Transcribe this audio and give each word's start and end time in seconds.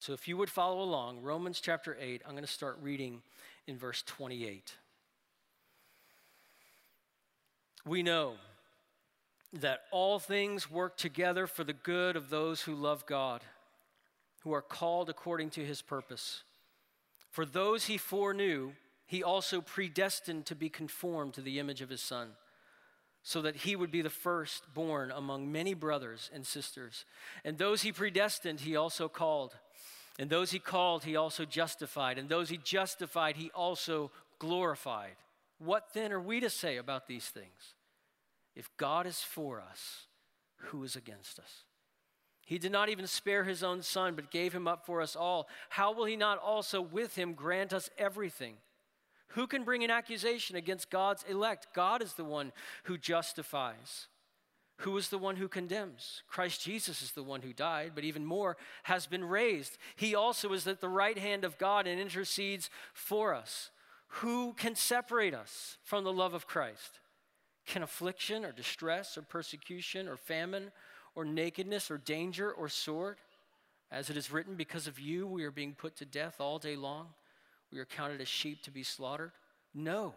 So 0.00 0.14
if 0.14 0.26
you 0.26 0.38
would 0.38 0.48
follow 0.48 0.80
along, 0.80 1.20
Romans 1.20 1.60
chapter 1.60 1.94
8, 2.00 2.22
I'm 2.24 2.32
going 2.32 2.42
to 2.42 2.50
start 2.50 2.78
reading 2.80 3.20
in 3.66 3.76
verse 3.76 4.02
28. 4.06 4.74
We 7.84 8.02
know 8.02 8.36
that 9.52 9.82
all 9.90 10.18
things 10.18 10.70
work 10.70 10.96
together 10.96 11.46
for 11.46 11.64
the 11.64 11.74
good 11.74 12.16
of 12.16 12.30
those 12.30 12.62
who 12.62 12.74
love 12.74 13.04
God, 13.04 13.42
who 14.40 14.54
are 14.54 14.62
called 14.62 15.10
according 15.10 15.50
to 15.50 15.64
his 15.66 15.82
purpose. 15.82 16.44
For 17.30 17.44
those 17.44 17.84
he 17.84 17.98
foreknew, 17.98 18.72
he 19.04 19.22
also 19.22 19.60
predestined 19.60 20.46
to 20.46 20.54
be 20.54 20.70
conformed 20.70 21.34
to 21.34 21.42
the 21.42 21.58
image 21.58 21.82
of 21.82 21.90
his 21.90 22.00
Son, 22.00 22.30
so 23.22 23.42
that 23.42 23.56
he 23.56 23.76
would 23.76 23.90
be 23.90 24.02
the 24.02 24.10
firstborn 24.10 25.10
among 25.10 25.52
many 25.52 25.74
brothers 25.74 26.30
and 26.32 26.46
sisters. 26.46 27.04
And 27.44 27.58
those 27.58 27.82
he 27.82 27.92
predestined, 27.92 28.60
he 28.60 28.76
also 28.76 29.08
called. 29.08 29.54
And 30.18 30.30
those 30.30 30.50
he 30.50 30.58
called, 30.58 31.04
he 31.04 31.16
also 31.16 31.44
justified. 31.44 32.18
And 32.18 32.28
those 32.28 32.48
he 32.48 32.56
justified, 32.58 33.36
he 33.36 33.50
also 33.54 34.10
glorified. 34.38 35.16
What 35.58 35.88
then 35.92 36.12
are 36.12 36.20
we 36.20 36.40
to 36.40 36.50
say 36.50 36.78
about 36.78 37.06
these 37.06 37.26
things? 37.26 37.74
If 38.56 38.70
God 38.76 39.06
is 39.06 39.20
for 39.20 39.60
us, 39.60 40.06
who 40.56 40.82
is 40.82 40.96
against 40.96 41.38
us? 41.38 41.64
He 42.46 42.58
did 42.58 42.72
not 42.72 42.88
even 42.88 43.06
spare 43.06 43.44
his 43.44 43.62
own 43.62 43.82
son, 43.82 44.14
but 44.14 44.30
gave 44.30 44.52
him 44.52 44.66
up 44.66 44.84
for 44.84 45.00
us 45.00 45.14
all. 45.14 45.48
How 45.68 45.92
will 45.92 46.06
he 46.06 46.16
not 46.16 46.38
also 46.38 46.80
with 46.80 47.14
him 47.14 47.34
grant 47.34 47.72
us 47.72 47.90
everything? 47.96 48.54
Who 49.30 49.46
can 49.46 49.64
bring 49.64 49.84
an 49.84 49.90
accusation 49.90 50.56
against 50.56 50.90
God's 50.90 51.24
elect? 51.28 51.68
God 51.74 52.02
is 52.02 52.14
the 52.14 52.24
one 52.24 52.52
who 52.84 52.98
justifies. 52.98 54.08
Who 54.78 54.96
is 54.96 55.08
the 55.08 55.18
one 55.18 55.36
who 55.36 55.46
condemns? 55.46 56.22
Christ 56.26 56.62
Jesus 56.62 57.02
is 57.02 57.12
the 57.12 57.22
one 57.22 57.42
who 57.42 57.52
died, 57.52 57.92
but 57.94 58.04
even 58.04 58.24
more 58.24 58.56
has 58.84 59.06
been 59.06 59.24
raised. 59.24 59.76
He 59.94 60.14
also 60.14 60.52
is 60.52 60.66
at 60.66 60.80
the 60.80 60.88
right 60.88 61.18
hand 61.18 61.44
of 61.44 61.58
God 61.58 61.86
and 61.86 62.00
intercedes 62.00 62.70
for 62.94 63.34
us. 63.34 63.70
Who 64.14 64.54
can 64.54 64.74
separate 64.74 65.34
us 65.34 65.76
from 65.84 66.02
the 66.04 66.12
love 66.12 66.34
of 66.34 66.46
Christ? 66.46 66.98
Can 67.66 67.82
affliction 67.82 68.44
or 68.44 68.52
distress 68.52 69.18
or 69.18 69.22
persecution 69.22 70.08
or 70.08 70.16
famine 70.16 70.72
or 71.14 71.24
nakedness 71.24 71.90
or 71.90 71.98
danger 71.98 72.50
or 72.50 72.68
sword? 72.68 73.18
As 73.92 74.08
it 74.08 74.16
is 74.16 74.32
written, 74.32 74.54
because 74.54 74.86
of 74.86 74.98
you 74.98 75.26
we 75.26 75.44
are 75.44 75.50
being 75.50 75.74
put 75.74 75.94
to 75.96 76.04
death 76.04 76.40
all 76.40 76.58
day 76.58 76.74
long. 76.74 77.08
We 77.72 77.78
are 77.78 77.84
counted 77.84 78.20
as 78.20 78.28
sheep 78.28 78.62
to 78.64 78.70
be 78.70 78.82
slaughtered. 78.82 79.32
No. 79.74 80.14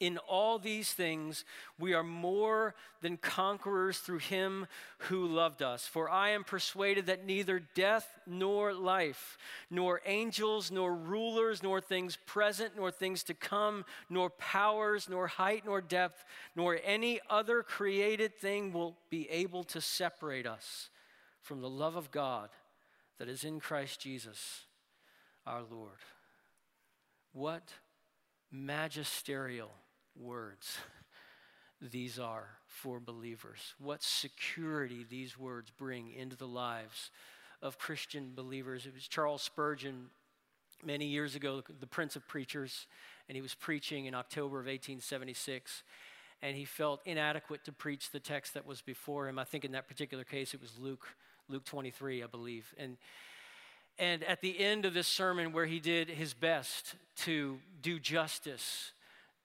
In 0.00 0.18
all 0.18 0.58
these 0.58 0.92
things, 0.92 1.44
we 1.78 1.94
are 1.94 2.02
more 2.02 2.74
than 3.00 3.16
conquerors 3.16 3.98
through 3.98 4.18
him 4.18 4.66
who 4.98 5.26
loved 5.26 5.62
us. 5.62 5.86
For 5.86 6.10
I 6.10 6.30
am 6.30 6.42
persuaded 6.42 7.06
that 7.06 7.24
neither 7.24 7.60
death 7.74 8.18
nor 8.26 8.74
life, 8.74 9.38
nor 9.70 10.00
angels, 10.04 10.72
nor 10.72 10.92
rulers, 10.92 11.62
nor 11.62 11.80
things 11.80 12.18
present, 12.26 12.72
nor 12.76 12.90
things 12.90 13.22
to 13.24 13.34
come, 13.34 13.84
nor 14.10 14.30
powers, 14.30 15.08
nor 15.08 15.28
height, 15.28 15.62
nor 15.64 15.80
depth, 15.80 16.24
nor 16.56 16.78
any 16.84 17.20
other 17.30 17.62
created 17.62 18.36
thing 18.36 18.72
will 18.72 18.96
be 19.10 19.30
able 19.30 19.62
to 19.62 19.80
separate 19.80 20.46
us 20.46 20.90
from 21.40 21.60
the 21.60 21.70
love 21.70 21.94
of 21.94 22.10
God 22.10 22.48
that 23.18 23.28
is 23.28 23.44
in 23.44 23.60
Christ 23.60 24.00
Jesus 24.00 24.64
our 25.46 25.62
Lord. 25.70 26.00
What 27.34 27.72
magisterial 28.52 29.72
words 30.16 30.78
these 31.80 32.18
are 32.20 32.46
for 32.68 33.00
believers. 33.00 33.74
What 33.78 34.04
security 34.04 35.04
these 35.08 35.36
words 35.36 35.72
bring 35.76 36.12
into 36.12 36.36
the 36.36 36.46
lives 36.46 37.10
of 37.60 37.76
Christian 37.76 38.32
believers. 38.36 38.86
It 38.86 38.94
was 38.94 39.08
Charles 39.08 39.42
Spurgeon 39.42 40.06
many 40.84 41.06
years 41.06 41.34
ago, 41.34 41.62
the 41.80 41.88
Prince 41.88 42.14
of 42.14 42.26
Preachers, 42.28 42.86
and 43.28 43.34
he 43.34 43.42
was 43.42 43.54
preaching 43.54 44.06
in 44.06 44.14
October 44.14 44.60
of 44.60 44.66
1876. 44.66 45.82
And 46.40 46.56
he 46.56 46.64
felt 46.64 47.00
inadequate 47.04 47.64
to 47.64 47.72
preach 47.72 48.12
the 48.12 48.20
text 48.20 48.54
that 48.54 48.64
was 48.64 48.80
before 48.80 49.28
him. 49.28 49.40
I 49.40 49.44
think 49.44 49.64
in 49.64 49.72
that 49.72 49.88
particular 49.88 50.22
case, 50.22 50.54
it 50.54 50.60
was 50.60 50.78
Luke, 50.78 51.08
Luke 51.48 51.64
23, 51.64 52.22
I 52.22 52.26
believe. 52.26 52.72
And 52.78 52.96
and 53.98 54.24
at 54.24 54.40
the 54.40 54.58
end 54.58 54.84
of 54.84 54.94
this 54.94 55.06
sermon, 55.06 55.52
where 55.52 55.66
he 55.66 55.80
did 55.80 56.08
his 56.08 56.34
best 56.34 56.94
to 57.18 57.58
do 57.80 57.98
justice 57.98 58.92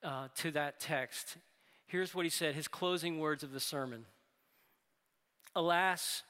uh, 0.04 0.28
to 0.36 0.52
that 0.52 0.80
text. 0.80 1.38
Here's 1.86 2.14
what 2.14 2.26
he 2.26 2.30
said 2.30 2.56
his 2.56 2.68
closing 2.68 3.20
words 3.20 3.44
of 3.44 3.52
the 3.52 3.60
sermon 3.60 4.06
Alas, 5.56 6.24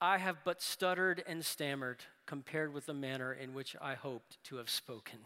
I 0.00 0.18
have 0.18 0.38
but 0.44 0.60
stuttered 0.60 1.22
and 1.26 1.44
stammered 1.44 1.98
compared 2.26 2.74
with 2.74 2.86
the 2.86 2.94
manner 2.94 3.32
in 3.32 3.54
which 3.54 3.76
I 3.80 3.94
hoped 3.94 4.42
to 4.44 4.56
have 4.56 4.68
spoken. 4.68 5.20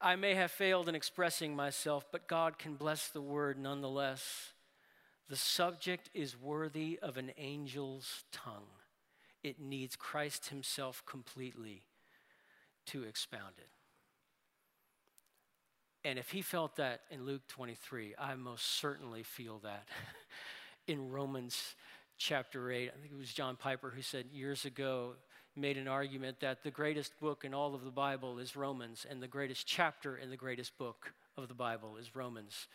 I 0.00 0.14
may 0.14 0.34
have 0.34 0.52
failed 0.52 0.88
in 0.88 0.94
expressing 0.94 1.56
myself, 1.56 2.06
but 2.12 2.28
God 2.28 2.58
can 2.58 2.74
bless 2.74 3.08
the 3.08 3.20
word 3.20 3.58
nonetheless. 3.58 4.52
The 5.28 5.36
subject 5.36 6.08
is 6.14 6.40
worthy 6.40 6.98
of 7.02 7.16
an 7.16 7.30
angel's 7.30 8.24
tongue. 8.30 8.68
It 9.48 9.58
needs 9.58 9.96
Christ 9.96 10.48
Himself 10.48 11.02
completely 11.06 11.84
to 12.86 13.04
expound 13.04 13.54
it. 13.56 13.68
And 16.04 16.18
if 16.18 16.30
he 16.30 16.42
felt 16.42 16.76
that 16.76 17.00
in 17.10 17.24
Luke 17.24 17.40
23, 17.48 18.14
I 18.18 18.34
most 18.34 18.64
certainly 18.64 19.22
feel 19.22 19.58
that 19.60 19.88
in 20.86 21.10
Romans 21.10 21.74
chapter 22.18 22.70
8. 22.70 22.90
I 22.94 23.00
think 23.00 23.10
it 23.10 23.18
was 23.18 23.32
John 23.32 23.56
Piper 23.56 23.88
who 23.88 24.02
said 24.02 24.26
years 24.30 24.66
ago, 24.66 25.14
made 25.56 25.78
an 25.78 25.88
argument 25.88 26.40
that 26.40 26.62
the 26.62 26.70
greatest 26.70 27.18
book 27.18 27.44
in 27.46 27.54
all 27.54 27.74
of 27.74 27.84
the 27.84 27.90
Bible 27.90 28.38
is 28.38 28.54
Romans, 28.54 29.06
and 29.08 29.22
the 29.22 29.28
greatest 29.28 29.66
chapter 29.66 30.18
in 30.18 30.28
the 30.28 30.36
greatest 30.36 30.76
book 30.76 31.14
of 31.38 31.48
the 31.48 31.54
Bible 31.54 31.96
is 31.96 32.14
Romans 32.14 32.68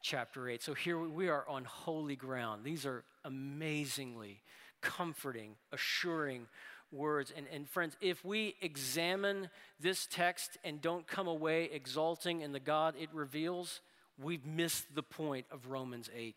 chapter 0.00 0.48
8. 0.48 0.62
So 0.62 0.74
here 0.74 0.96
we 0.96 1.28
are 1.28 1.46
on 1.48 1.64
holy 1.64 2.14
ground. 2.16 2.62
These 2.62 2.86
are 2.86 3.02
amazingly 3.24 4.42
comforting, 4.80 5.56
assuring 5.72 6.46
words. 6.92 7.32
And, 7.36 7.46
and 7.52 7.68
friends, 7.68 7.96
if 8.00 8.24
we 8.24 8.56
examine 8.60 9.48
this 9.78 10.06
text 10.06 10.58
and 10.64 10.80
don't 10.80 11.06
come 11.06 11.28
away 11.28 11.70
exalting 11.72 12.40
in 12.40 12.52
the 12.52 12.60
God 12.60 12.94
it 12.98 13.08
reveals, 13.12 13.80
we've 14.22 14.46
missed 14.46 14.94
the 14.94 15.02
point 15.02 15.46
of 15.50 15.68
Romans 15.68 16.10
8. 16.14 16.34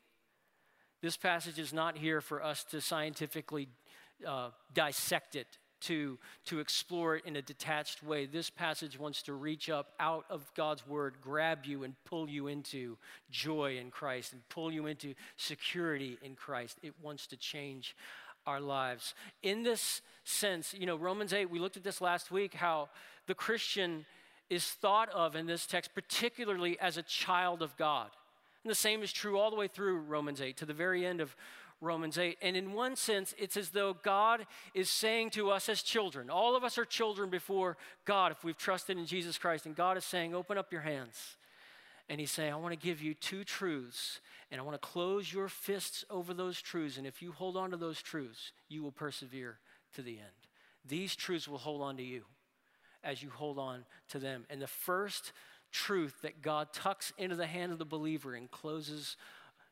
This 1.01 1.17
passage 1.17 1.59
is 1.59 1.73
not 1.73 1.97
here 1.97 2.21
for 2.21 2.41
us 2.41 2.63
to 2.65 2.79
scientifically 2.79 3.67
uh, 4.25 4.49
dissect 4.73 5.35
it, 5.35 5.57
to, 5.81 6.17
to 6.45 6.59
explore 6.59 7.17
it 7.17 7.25
in 7.25 7.35
a 7.35 7.41
detached 7.41 8.03
way. 8.03 8.25
This 8.25 8.49
passage 8.49 8.97
wants 8.97 9.21
to 9.23 9.33
reach 9.33 9.69
up 9.69 9.91
out 9.99 10.25
of 10.29 10.49
God's 10.55 10.87
word, 10.87 11.15
grab 11.21 11.65
you, 11.65 11.83
and 11.83 11.93
pull 12.05 12.29
you 12.29 12.47
into 12.47 12.97
joy 13.29 13.77
in 13.77 13.91
Christ 13.91 14.31
and 14.31 14.47
pull 14.47 14.71
you 14.71 14.85
into 14.85 15.13
security 15.35 16.17
in 16.21 16.35
Christ. 16.35 16.77
It 16.81 16.93
wants 17.01 17.27
to 17.27 17.35
change 17.35 17.97
our 18.45 18.59
lives. 18.59 19.13
In 19.41 19.63
this 19.63 20.01
sense, 20.23 20.73
you 20.77 20.85
know, 20.85 20.95
Romans 20.95 21.33
8, 21.33 21.49
we 21.49 21.59
looked 21.59 21.77
at 21.77 21.83
this 21.83 22.01
last 22.01 22.31
week, 22.31 22.53
how 22.53 22.89
the 23.27 23.35
Christian 23.35 24.05
is 24.49 24.65
thought 24.65 25.09
of 25.09 25.35
in 25.35 25.45
this 25.45 25.65
text, 25.65 25.93
particularly 25.95 26.79
as 26.79 26.97
a 26.97 27.03
child 27.03 27.61
of 27.61 27.75
God. 27.77 28.09
And 28.63 28.71
the 28.71 28.75
same 28.75 29.03
is 29.03 29.11
true 29.11 29.37
all 29.37 29.49
the 29.49 29.57
way 29.57 29.67
through 29.67 29.99
Romans 29.99 30.41
8, 30.41 30.57
to 30.57 30.65
the 30.65 30.73
very 30.73 31.05
end 31.05 31.21
of 31.21 31.35
Romans 31.81 32.17
8. 32.17 32.37
And 32.41 32.55
in 32.55 32.73
one 32.73 32.95
sense, 32.95 33.35
it's 33.37 33.57
as 33.57 33.69
though 33.69 33.93
God 33.93 34.45
is 34.73 34.89
saying 34.89 35.31
to 35.31 35.49
us 35.49 35.67
as 35.67 35.81
children, 35.81 36.29
all 36.29 36.55
of 36.55 36.63
us 36.63 36.77
are 36.77 36.85
children 36.85 37.29
before 37.29 37.77
God 38.05 38.31
if 38.31 38.43
we've 38.43 38.57
trusted 38.57 38.97
in 38.97 39.05
Jesus 39.05 39.37
Christ. 39.37 39.65
And 39.65 39.75
God 39.75 39.97
is 39.97 40.05
saying, 40.05 40.33
open 40.33 40.57
up 40.57 40.71
your 40.71 40.81
hands. 40.81 41.35
And 42.09 42.19
He's 42.19 42.31
saying, 42.31 42.53
I 42.53 42.57
want 42.57 42.73
to 42.73 42.87
give 42.87 43.01
you 43.01 43.13
two 43.13 43.43
truths 43.43 44.19
and 44.51 44.59
I 44.59 44.63
want 44.63 44.79
to 44.79 44.87
close 44.87 45.33
your 45.33 45.47
fists 45.47 46.05
over 46.09 46.33
those 46.33 46.61
truths. 46.61 46.97
And 46.97 47.07
if 47.07 47.21
you 47.21 47.31
hold 47.31 47.57
on 47.57 47.71
to 47.71 47.77
those 47.77 48.01
truths, 48.01 48.51
you 48.69 48.83
will 48.83 48.91
persevere 48.91 49.59
to 49.95 50.01
the 50.01 50.19
end. 50.19 50.47
These 50.85 51.15
truths 51.15 51.47
will 51.47 51.57
hold 51.57 51.81
on 51.81 51.97
to 51.97 52.03
you 52.03 52.25
as 53.03 53.23
you 53.23 53.29
hold 53.29 53.57
on 53.57 53.85
to 54.09 54.19
them. 54.19 54.45
And 54.49 54.61
the 54.61 54.67
first 54.67 55.31
truth 55.71 56.21
that 56.21 56.41
God 56.41 56.71
tucks 56.71 57.11
into 57.17 57.35
the 57.35 57.47
hand 57.47 57.71
of 57.71 57.79
the 57.79 57.85
believer 57.85 58.35
and 58.35 58.49
closes 58.49 59.17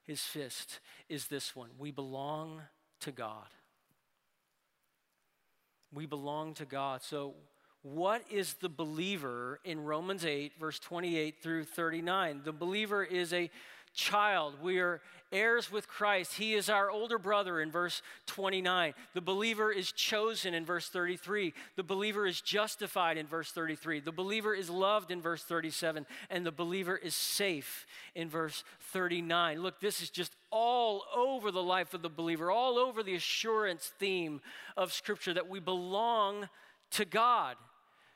his 0.03 0.21
fist 0.21 0.79
is 1.09 1.27
this 1.27 1.56
one 1.56 1.69
we 1.77 1.91
belong 1.91 2.61
to 3.01 3.11
God. 3.11 3.47
We 5.94 6.06
belong 6.06 6.53
to 6.56 6.65
God. 6.65 7.03
So, 7.03 7.35
what 7.83 8.24
is 8.30 8.54
the 8.56 8.69
believer 8.69 9.60
in 9.63 9.83
Romans 9.83 10.24
8, 10.24 10.54
verse 10.60 10.80
28 10.80 11.42
through 11.42 11.66
39? 11.66 12.42
The 12.44 12.51
believer 12.51 13.04
is 13.04 13.33
a 13.33 13.50
child. 13.94 14.56
We 14.62 14.80
are 14.80 15.01
heirs 15.31 15.72
with 15.72 15.88
Christ. 15.88 16.36
He 16.36 16.54
is 16.54 16.69
our 16.69 16.92
older 16.92 17.18
brother 17.18 17.60
in 17.60 17.72
verse 17.72 18.01
29. 18.28 18.94
The 19.13 19.22
believer 19.22 19.72
is 19.72 19.92
chosen 19.92 20.54
in 20.54 20.66
verse 20.66 20.89
33. 20.89 21.54
The 21.75 21.83
believer 21.83 22.28
is 22.28 22.42
justified 22.42 23.18
in 23.18 23.28
verse 23.28 23.51
33. 23.51 24.01
The 24.01 24.12
believer 24.12 24.54
is 24.54 24.69
loved 24.69 25.10
in 25.10 25.22
verse 25.22 25.44
37. 25.44 26.06
And 26.30 26.45
the 26.45 26.51
believer 26.51 26.95
is 26.95 27.16
safe 27.16 27.86
in 28.13 28.30
verse 28.30 28.63
39. 28.92 29.62
Look, 29.62 29.80
this 29.80 30.01
is 30.01 30.10
just 30.10 30.36
all 30.51 31.04
over 31.16 31.51
the 31.51 31.63
life 31.63 31.94
of 31.94 32.01
the 32.01 32.10
believer, 32.10 32.51
all 32.51 32.78
over 32.78 33.04
the 33.04 33.16
assurance 33.16 33.92
theme 34.00 34.42
of 34.75 34.94
Scripture 34.94 35.33
that 35.33 35.50
we 35.50 35.60
belong 35.60 36.48
to 36.92 37.06
God. 37.06 37.56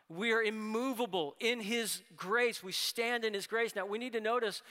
We 0.10 0.32
are 0.34 0.42
immovable 0.42 1.36
in 1.40 1.60
His 1.60 2.02
grace. 2.16 2.64
We 2.64 2.72
stand 2.72 3.26
in 3.26 3.34
His 3.34 3.48
grace. 3.48 3.76
Now, 3.76 3.86
we 3.86 3.98
need 3.98 4.14
to 4.14 4.22
notice 4.22 4.62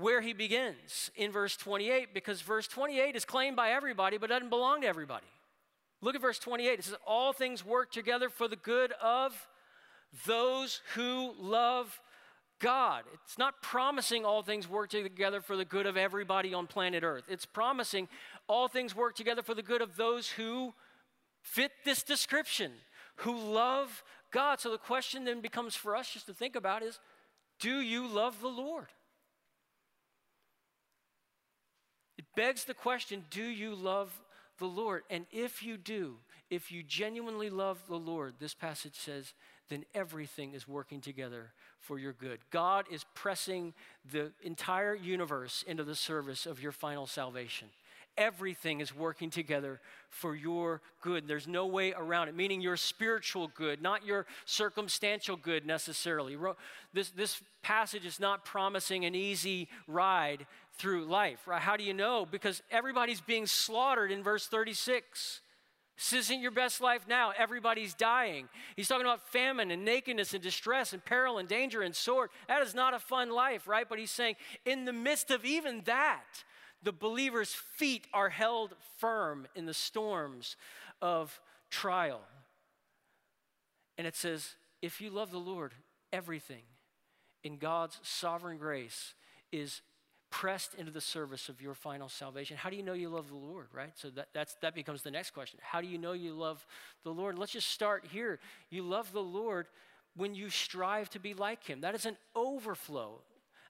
where 0.00 0.20
he 0.20 0.32
begins 0.32 1.10
in 1.14 1.30
verse 1.30 1.56
28 1.56 2.14
because 2.14 2.40
verse 2.40 2.66
28 2.66 3.14
is 3.14 3.24
claimed 3.24 3.56
by 3.56 3.70
everybody 3.70 4.16
but 4.18 4.30
doesn't 4.30 4.48
belong 4.48 4.80
to 4.80 4.86
everybody. 4.86 5.26
Look 6.00 6.14
at 6.14 6.22
verse 6.22 6.38
28. 6.38 6.78
It 6.78 6.84
says, 6.84 6.96
All 7.06 7.32
things 7.32 7.64
work 7.64 7.92
together 7.92 8.30
for 8.30 8.48
the 8.48 8.56
good 8.56 8.92
of 9.02 9.46
those 10.26 10.80
who 10.94 11.34
love 11.38 12.00
God. 12.58 13.04
It's 13.24 13.38
not 13.38 13.62
promising 13.62 14.24
all 14.24 14.42
things 14.42 14.68
work 14.68 14.90
together 14.90 15.40
for 15.40 15.56
the 15.56 15.64
good 15.64 15.86
of 15.86 15.96
everybody 15.96 16.54
on 16.54 16.66
planet 16.66 17.02
Earth. 17.02 17.24
It's 17.28 17.46
promising 17.46 18.08
all 18.48 18.68
things 18.68 18.96
work 18.96 19.14
together 19.14 19.42
for 19.42 19.54
the 19.54 19.62
good 19.62 19.82
of 19.82 19.96
those 19.96 20.28
who 20.28 20.72
fit 21.42 21.72
this 21.84 22.02
description, 22.02 22.72
who 23.16 23.36
love 23.36 24.02
God. 24.30 24.60
So 24.60 24.70
the 24.70 24.78
question 24.78 25.24
then 25.24 25.40
becomes 25.40 25.74
for 25.74 25.96
us 25.96 26.10
just 26.10 26.26
to 26.26 26.34
think 26.34 26.56
about 26.56 26.82
is 26.82 26.98
do 27.58 27.80
you 27.80 28.06
love 28.06 28.40
the 28.40 28.48
Lord? 28.48 28.86
It 32.18 32.24
begs 32.36 32.64
the 32.64 32.74
question 32.74 33.24
do 33.30 33.42
you 33.42 33.74
love 33.74 34.12
the 34.58 34.66
Lord? 34.66 35.02
And 35.10 35.26
if 35.30 35.62
you 35.62 35.76
do, 35.76 36.16
if 36.50 36.70
you 36.70 36.82
genuinely 36.82 37.50
love 37.50 37.82
the 37.88 37.98
Lord, 37.98 38.34
this 38.38 38.54
passage 38.54 38.96
says, 38.96 39.32
then 39.68 39.84
everything 39.94 40.52
is 40.52 40.66
working 40.66 41.00
together 41.00 41.52
for 41.78 41.98
your 41.98 42.12
good. 42.12 42.40
God 42.50 42.86
is 42.90 43.04
pressing 43.14 43.72
the 44.10 44.32
entire 44.42 44.94
universe 44.94 45.64
into 45.66 45.84
the 45.84 45.94
service 45.94 46.44
of 46.44 46.60
your 46.60 46.72
final 46.72 47.06
salvation 47.06 47.68
everything 48.16 48.80
is 48.80 48.94
working 48.94 49.30
together 49.30 49.80
for 50.08 50.34
your 50.34 50.82
good. 51.00 51.26
There's 51.26 51.48
no 51.48 51.66
way 51.66 51.92
around 51.92 52.28
it, 52.28 52.36
meaning 52.36 52.60
your 52.60 52.76
spiritual 52.76 53.48
good, 53.54 53.82
not 53.82 54.04
your 54.04 54.26
circumstantial 54.44 55.36
good 55.36 55.66
necessarily. 55.66 56.36
This, 56.92 57.10
this 57.10 57.42
passage 57.62 58.04
is 58.04 58.20
not 58.20 58.44
promising 58.44 59.04
an 59.04 59.14
easy 59.14 59.68
ride 59.86 60.46
through 60.74 61.04
life, 61.04 61.46
right? 61.46 61.60
How 61.60 61.76
do 61.76 61.84
you 61.84 61.94
know? 61.94 62.26
Because 62.30 62.62
everybody's 62.70 63.20
being 63.20 63.46
slaughtered 63.46 64.10
in 64.10 64.22
verse 64.22 64.46
36. 64.46 65.40
This 66.00 66.14
isn't 66.14 66.40
your 66.40 66.50
best 66.50 66.80
life 66.80 67.02
now. 67.06 67.32
Everybody's 67.36 67.92
dying. 67.92 68.48
He's 68.74 68.88
talking 68.88 69.04
about 69.04 69.28
famine 69.28 69.70
and 69.70 69.84
nakedness 69.84 70.32
and 70.32 70.42
distress 70.42 70.94
and 70.94 71.04
peril 71.04 71.36
and 71.36 71.46
danger 71.46 71.82
and 71.82 71.94
sword. 71.94 72.30
That 72.48 72.62
is 72.62 72.74
not 72.74 72.94
a 72.94 72.98
fun 72.98 73.30
life, 73.30 73.68
right? 73.68 73.86
But 73.86 73.98
he's 73.98 74.10
saying, 74.10 74.36
in 74.64 74.86
the 74.86 74.94
midst 74.94 75.30
of 75.30 75.44
even 75.44 75.82
that, 75.84 76.24
the 76.82 76.92
believer's 76.92 77.52
feet 77.52 78.06
are 78.12 78.30
held 78.30 78.74
firm 78.98 79.46
in 79.54 79.66
the 79.66 79.74
storms 79.74 80.56
of 81.02 81.40
trial. 81.70 82.20
And 83.98 84.06
it 84.06 84.16
says, 84.16 84.54
if 84.80 85.00
you 85.00 85.10
love 85.10 85.30
the 85.30 85.38
Lord, 85.38 85.74
everything 86.12 86.62
in 87.44 87.58
God's 87.58 87.98
sovereign 88.02 88.58
grace 88.58 89.14
is 89.52 89.82
pressed 90.30 90.74
into 90.74 90.92
the 90.92 91.00
service 91.00 91.48
of 91.48 91.60
your 91.60 91.74
final 91.74 92.08
salvation. 92.08 92.56
How 92.56 92.70
do 92.70 92.76
you 92.76 92.82
know 92.82 92.92
you 92.92 93.08
love 93.08 93.28
the 93.28 93.36
Lord, 93.36 93.66
right? 93.72 93.92
So 93.96 94.10
that, 94.10 94.28
that's, 94.32 94.54
that 94.62 94.74
becomes 94.74 95.02
the 95.02 95.10
next 95.10 95.30
question. 95.30 95.58
How 95.62 95.80
do 95.80 95.88
you 95.88 95.98
know 95.98 96.12
you 96.12 96.32
love 96.32 96.64
the 97.02 97.10
Lord? 97.10 97.38
Let's 97.38 97.52
just 97.52 97.68
start 97.68 98.06
here. 98.10 98.38
You 98.70 98.84
love 98.84 99.12
the 99.12 99.22
Lord 99.22 99.66
when 100.16 100.34
you 100.34 100.48
strive 100.48 101.10
to 101.10 101.18
be 101.18 101.34
like 101.34 101.64
Him. 101.64 101.80
That 101.80 101.94
is 101.94 102.06
an 102.06 102.16
overflow. 102.36 103.20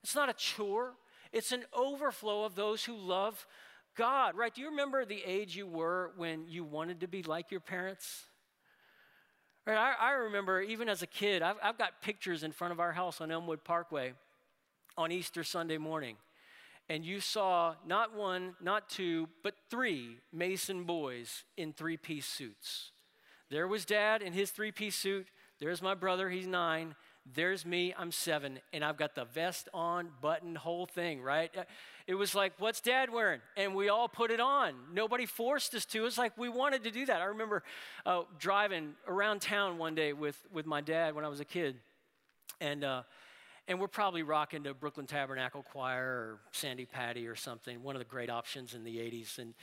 It's 0.03 0.15
not 0.15 0.29
a 0.29 0.33
chore, 0.33 0.93
it's 1.31 1.51
an 1.51 1.63
overflow 1.73 2.43
of 2.43 2.55
those 2.55 2.83
who 2.83 2.95
love 2.95 3.45
God, 3.95 4.35
right? 4.35 4.53
Do 4.53 4.61
you 4.61 4.69
remember 4.69 5.05
the 5.05 5.21
age 5.25 5.55
you 5.55 5.67
were 5.67 6.11
when 6.15 6.47
you 6.47 6.63
wanted 6.63 7.01
to 7.01 7.07
be 7.07 7.23
like 7.23 7.51
your 7.51 7.59
parents? 7.59 8.25
Right, 9.65 9.77
I, 9.77 9.93
I 9.99 10.11
remember 10.11 10.61
even 10.61 10.89
as 10.89 11.01
a 11.01 11.07
kid, 11.07 11.41
I've, 11.41 11.57
I've 11.61 11.77
got 11.77 12.01
pictures 12.01 12.43
in 12.43 12.51
front 12.51 12.71
of 12.73 12.79
our 12.79 12.93
house 12.93 13.21
on 13.21 13.31
Elmwood 13.31 13.63
Parkway 13.63 14.13
on 14.97 15.11
Easter 15.11 15.43
Sunday 15.43 15.77
morning. 15.77 16.15
And 16.89 17.05
you 17.05 17.19
saw 17.19 17.75
not 17.85 18.15
one, 18.15 18.55
not 18.61 18.89
two, 18.89 19.29
but 19.43 19.53
three 19.69 20.17
Mason 20.33 20.83
boys 20.83 21.43
in 21.57 21.73
three 21.73 21.95
piece 21.95 22.25
suits. 22.25 22.91
There 23.49 23.67
was 23.67 23.85
dad 23.85 24.21
in 24.21 24.33
his 24.33 24.51
three 24.51 24.71
piece 24.71 24.95
suit. 24.95 25.27
There's 25.59 25.81
my 25.81 25.93
brother, 25.93 26.29
he's 26.29 26.47
nine. 26.47 26.95
There's 27.33 27.65
me, 27.65 27.93
I'm 27.97 28.11
seven, 28.11 28.59
and 28.73 28.83
I've 28.83 28.97
got 28.97 29.13
the 29.13 29.25
vest 29.25 29.69
on, 29.73 30.09
button, 30.21 30.55
whole 30.55 30.87
thing, 30.87 31.21
right? 31.21 31.51
It 32.07 32.15
was 32.15 32.33
like, 32.33 32.53
what's 32.57 32.81
dad 32.81 33.11
wearing? 33.11 33.41
And 33.55 33.75
we 33.75 33.89
all 33.89 34.07
put 34.07 34.31
it 34.31 34.39
on. 34.39 34.73
Nobody 34.91 35.27
forced 35.27 35.75
us 35.75 35.85
to. 35.87 36.05
It's 36.05 36.17
like 36.17 36.35
we 36.37 36.49
wanted 36.49 36.83
to 36.83 36.91
do 36.91 37.05
that. 37.05 37.21
I 37.21 37.25
remember 37.25 37.63
uh, 38.05 38.23
driving 38.39 38.95
around 39.07 39.41
town 39.41 39.77
one 39.77 39.93
day 39.93 40.13
with, 40.13 40.41
with 40.51 40.65
my 40.65 40.81
dad 40.81 41.13
when 41.13 41.23
I 41.23 41.27
was 41.27 41.39
a 41.39 41.45
kid, 41.45 41.77
and, 42.59 42.83
uh, 42.83 43.03
and 43.67 43.79
we're 43.79 43.87
probably 43.87 44.23
rocking 44.23 44.63
to 44.63 44.73
Brooklyn 44.73 45.05
Tabernacle 45.05 45.63
Choir 45.63 46.03
or 46.03 46.39
Sandi 46.51 46.85
Patty 46.85 47.27
or 47.27 47.35
something, 47.35 47.83
one 47.83 47.95
of 47.95 47.99
the 47.99 48.05
great 48.05 48.31
options 48.31 48.73
in 48.73 48.83
the 48.83 48.97
80s. 48.97 49.37
And 49.37 49.53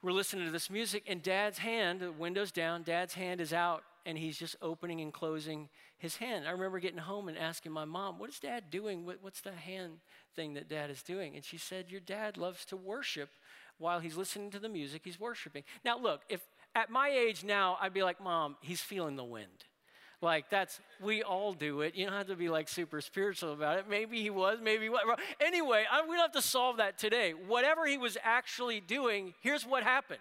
we're 0.00 0.12
listening 0.12 0.46
to 0.46 0.52
this 0.52 0.70
music, 0.70 1.02
and 1.08 1.20
dad's 1.20 1.58
hand, 1.58 2.00
the 2.00 2.12
window's 2.12 2.52
down, 2.52 2.84
dad's 2.84 3.14
hand 3.14 3.40
is 3.40 3.52
out, 3.52 3.82
and 4.08 4.16
he's 4.16 4.38
just 4.38 4.56
opening 4.62 5.02
and 5.02 5.12
closing 5.12 5.68
his 5.98 6.16
hand. 6.16 6.48
I 6.48 6.52
remember 6.52 6.80
getting 6.80 6.98
home 6.98 7.28
and 7.28 7.36
asking 7.36 7.72
my 7.72 7.84
mom, 7.84 8.18
What 8.18 8.30
is 8.30 8.40
dad 8.40 8.70
doing? 8.70 9.04
What, 9.04 9.18
what's 9.20 9.42
the 9.42 9.52
hand 9.52 9.98
thing 10.34 10.54
that 10.54 10.66
dad 10.66 10.88
is 10.88 11.02
doing? 11.02 11.36
And 11.36 11.44
she 11.44 11.58
said, 11.58 11.90
Your 11.90 12.00
dad 12.00 12.38
loves 12.38 12.64
to 12.66 12.76
worship 12.76 13.28
while 13.76 14.00
he's 14.00 14.16
listening 14.16 14.50
to 14.52 14.58
the 14.58 14.68
music, 14.68 15.02
he's 15.04 15.20
worshiping. 15.20 15.62
Now, 15.84 15.98
look, 15.98 16.22
if 16.30 16.40
at 16.74 16.90
my 16.90 17.10
age 17.10 17.44
now, 17.44 17.76
I'd 17.82 17.92
be 17.92 18.02
like, 18.02 18.18
Mom, 18.18 18.56
he's 18.62 18.80
feeling 18.80 19.16
the 19.16 19.24
wind. 19.24 19.66
Like 20.22 20.48
that's 20.50 20.80
we 21.00 21.22
all 21.22 21.52
do 21.52 21.82
it. 21.82 21.94
You 21.94 22.06
don't 22.06 22.14
have 22.14 22.26
to 22.28 22.34
be 22.34 22.48
like 22.48 22.68
super 22.68 23.02
spiritual 23.02 23.52
about 23.52 23.78
it. 23.78 23.84
Maybe 23.90 24.22
he 24.22 24.30
was, 24.30 24.58
maybe 24.60 24.88
was. 24.88 25.18
Anyway, 25.38 25.84
I, 25.88 26.00
we 26.00 26.16
don't 26.16 26.20
have 26.20 26.32
to 26.32 26.42
solve 26.42 26.78
that 26.78 26.98
today. 26.98 27.34
Whatever 27.46 27.86
he 27.86 27.98
was 27.98 28.16
actually 28.24 28.80
doing, 28.80 29.34
here's 29.42 29.66
what 29.66 29.82
happened. 29.82 30.18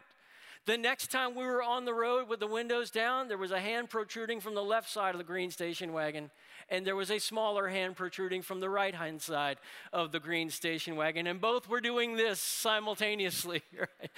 The 0.67 0.77
next 0.77 1.11
time 1.11 1.33
we 1.33 1.45
were 1.45 1.63
on 1.63 1.85
the 1.85 1.93
road 1.93 2.27
with 2.27 2.41
the 2.41 2.47
windows 2.47 2.91
down, 2.91 3.29
there 3.29 3.37
was 3.37 3.51
a 3.51 3.59
hand 3.59 3.89
protruding 3.89 4.41
from 4.41 4.53
the 4.53 4.61
left 4.61 4.89
side 4.89 5.15
of 5.15 5.17
the 5.17 5.23
green 5.23 5.49
station 5.49 5.93
wagon, 5.93 6.29
and 6.67 6.85
there 6.85 6.97
was 6.97 7.09
a 7.09 7.19
smaller 7.19 7.69
hand 7.69 7.95
protruding 7.95 8.41
from 8.41 8.59
the 8.59 8.69
right 8.69 8.93
hand 8.93 9.21
side 9.21 9.59
of 9.93 10.11
the 10.11 10.19
green 10.19 10.49
station 10.49 10.97
wagon, 10.97 11.25
and 11.25 11.39
both 11.39 11.69
were 11.69 11.79
doing 11.79 12.17
this 12.17 12.41
simultaneously. 12.41 13.63
Right? 13.79 14.11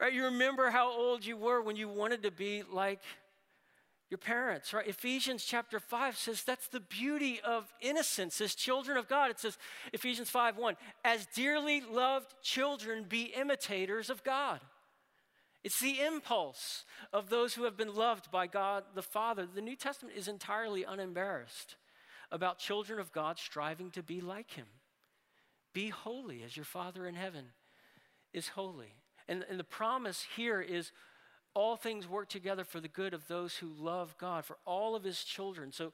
right? 0.00 0.12
You 0.12 0.24
remember 0.24 0.70
how 0.70 0.90
old 0.90 1.24
you 1.24 1.36
were 1.36 1.62
when 1.62 1.76
you 1.76 1.88
wanted 1.88 2.24
to 2.24 2.32
be 2.32 2.64
like 2.68 2.98
your 4.12 4.18
parents, 4.18 4.74
right? 4.74 4.86
Ephesians 4.86 5.42
chapter 5.42 5.80
5 5.80 6.18
says 6.18 6.44
that's 6.44 6.68
the 6.68 6.80
beauty 6.80 7.40
of 7.42 7.72
innocence 7.80 8.42
as 8.42 8.54
children 8.54 8.98
of 8.98 9.08
God. 9.08 9.30
It 9.30 9.40
says, 9.40 9.56
Ephesians 9.94 10.28
5 10.28 10.58
1, 10.58 10.76
as 11.02 11.26
dearly 11.34 11.80
loved 11.80 12.34
children, 12.42 13.06
be 13.08 13.32
imitators 13.34 14.10
of 14.10 14.22
God. 14.22 14.60
It's 15.64 15.80
the 15.80 16.02
impulse 16.02 16.84
of 17.10 17.30
those 17.30 17.54
who 17.54 17.64
have 17.64 17.78
been 17.78 17.94
loved 17.94 18.30
by 18.30 18.46
God 18.46 18.84
the 18.94 19.00
Father. 19.02 19.46
The 19.46 19.62
New 19.62 19.76
Testament 19.76 20.14
is 20.14 20.28
entirely 20.28 20.84
unembarrassed 20.84 21.76
about 22.30 22.58
children 22.58 23.00
of 23.00 23.12
God 23.12 23.38
striving 23.38 23.90
to 23.92 24.02
be 24.02 24.20
like 24.20 24.50
Him. 24.50 24.66
Be 25.72 25.88
holy 25.88 26.42
as 26.42 26.54
your 26.54 26.66
Father 26.66 27.06
in 27.06 27.14
heaven 27.14 27.46
is 28.34 28.48
holy. 28.48 28.92
And, 29.26 29.42
and 29.48 29.58
the 29.58 29.64
promise 29.64 30.26
here 30.36 30.60
is 30.60 30.92
all 31.54 31.76
things 31.76 32.08
work 32.08 32.28
together 32.28 32.64
for 32.64 32.80
the 32.80 32.88
good 32.88 33.14
of 33.14 33.28
those 33.28 33.56
who 33.56 33.70
love 33.78 34.16
God, 34.18 34.44
for 34.44 34.56
all 34.64 34.94
of 34.94 35.04
His 35.04 35.22
children. 35.24 35.72
So, 35.72 35.92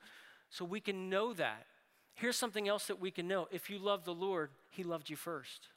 so 0.50 0.64
we 0.64 0.80
can 0.80 1.10
know 1.10 1.32
that. 1.34 1.66
Here's 2.14 2.36
something 2.36 2.68
else 2.68 2.86
that 2.86 3.00
we 3.00 3.10
can 3.10 3.28
know. 3.28 3.48
If 3.50 3.70
you 3.70 3.78
love 3.78 4.04
the 4.04 4.14
Lord, 4.14 4.50
He 4.70 4.82
loved 4.82 5.10
you 5.10 5.16
first. 5.16 5.68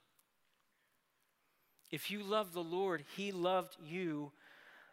If 1.89 2.09
you 2.09 2.23
love 2.23 2.53
the 2.53 2.63
Lord, 2.63 3.03
He 3.15 3.31
loved 3.31 3.77
you 3.83 4.31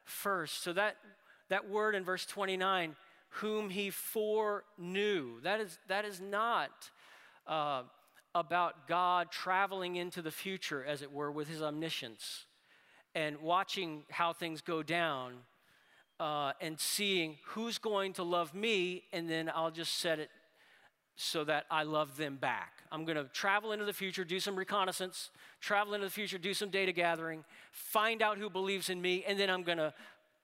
first. 0.05 0.63
So 0.63 0.73
that, 0.73 0.97
that 1.49 1.69
word 1.69 1.95
in 1.95 2.05
verse 2.05 2.27
29, 2.27 2.97
whom 3.31 3.71
He 3.71 3.91
foreknew, 3.91 5.41
that 5.43 5.61
is, 5.61 5.79
that 5.89 6.05
is 6.05 6.21
not 6.21 6.91
uh, 7.47 7.83
about 8.35 8.89
God 8.89 9.31
traveling 9.31 9.97
into 9.97 10.23
the 10.23 10.31
future, 10.31 10.85
as 10.85 11.03
it 11.03 11.13
were, 11.13 11.31
with 11.31 11.49
His 11.49 11.63
omniscience 11.63 12.47
and 13.15 13.41
watching 13.41 14.03
how 14.11 14.33
things 14.33 14.61
go 14.61 14.83
down 14.83 15.35
uh, 16.21 16.53
and 16.61 16.79
seeing 16.79 17.37
who's 17.47 17.79
going 17.79 18.13
to 18.15 18.23
love 18.23 18.55
me, 18.55 19.05
and 19.13 19.29
then 19.29 19.51
I'll 19.55 19.71
just 19.71 19.99
set 19.99 20.19
it 20.19 20.31
so 21.17 21.45
that 21.45 21.65
I 21.71 21.83
love 21.83 22.17
them 22.17 22.37
back. 22.37 22.75
I'm 22.93 23.05
going 23.05 23.17
to 23.17 23.25
travel 23.25 23.73
into 23.73 23.85
the 23.85 23.93
future, 23.93 24.25
do 24.25 24.39
some 24.39 24.57
reconnaissance, 24.57 25.31
travel 25.61 25.95
into 25.95 26.07
the 26.07 26.13
future, 26.13 26.39
do 26.39 26.55
some 26.55 26.71
data 26.71 26.93
gathering, 26.93 27.45
find 27.73 28.23
out 28.23 28.39
who 28.39 28.49
believes 28.49 28.89
in 28.89 29.03
me, 29.03 29.25
and 29.27 29.39
then 29.39 29.51
I'm 29.51 29.63
going 29.65 29.79
to 29.79 29.93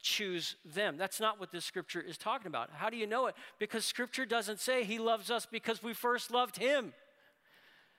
choose 0.03 0.57
them. 0.65 0.97
That's 0.97 1.21
not 1.21 1.41
what 1.41 1.51
this 1.51 1.65
scripture 1.65 2.01
is 2.01 2.19
talking 2.19 2.49
about. 2.49 2.71
How 2.73 2.91
do 2.91 2.97
you 2.97 3.07
know 3.07 3.27
it? 3.27 3.35
Because 3.59 3.85
scripture 3.85 4.27
doesn't 4.27 4.61
say 4.61 4.85
he 4.85 4.99
loves 4.99 5.31
us 5.31 5.47
because 5.47 5.83
we 5.83 5.95
first 5.95 6.31
loved 6.31 6.59
him. 6.59 6.93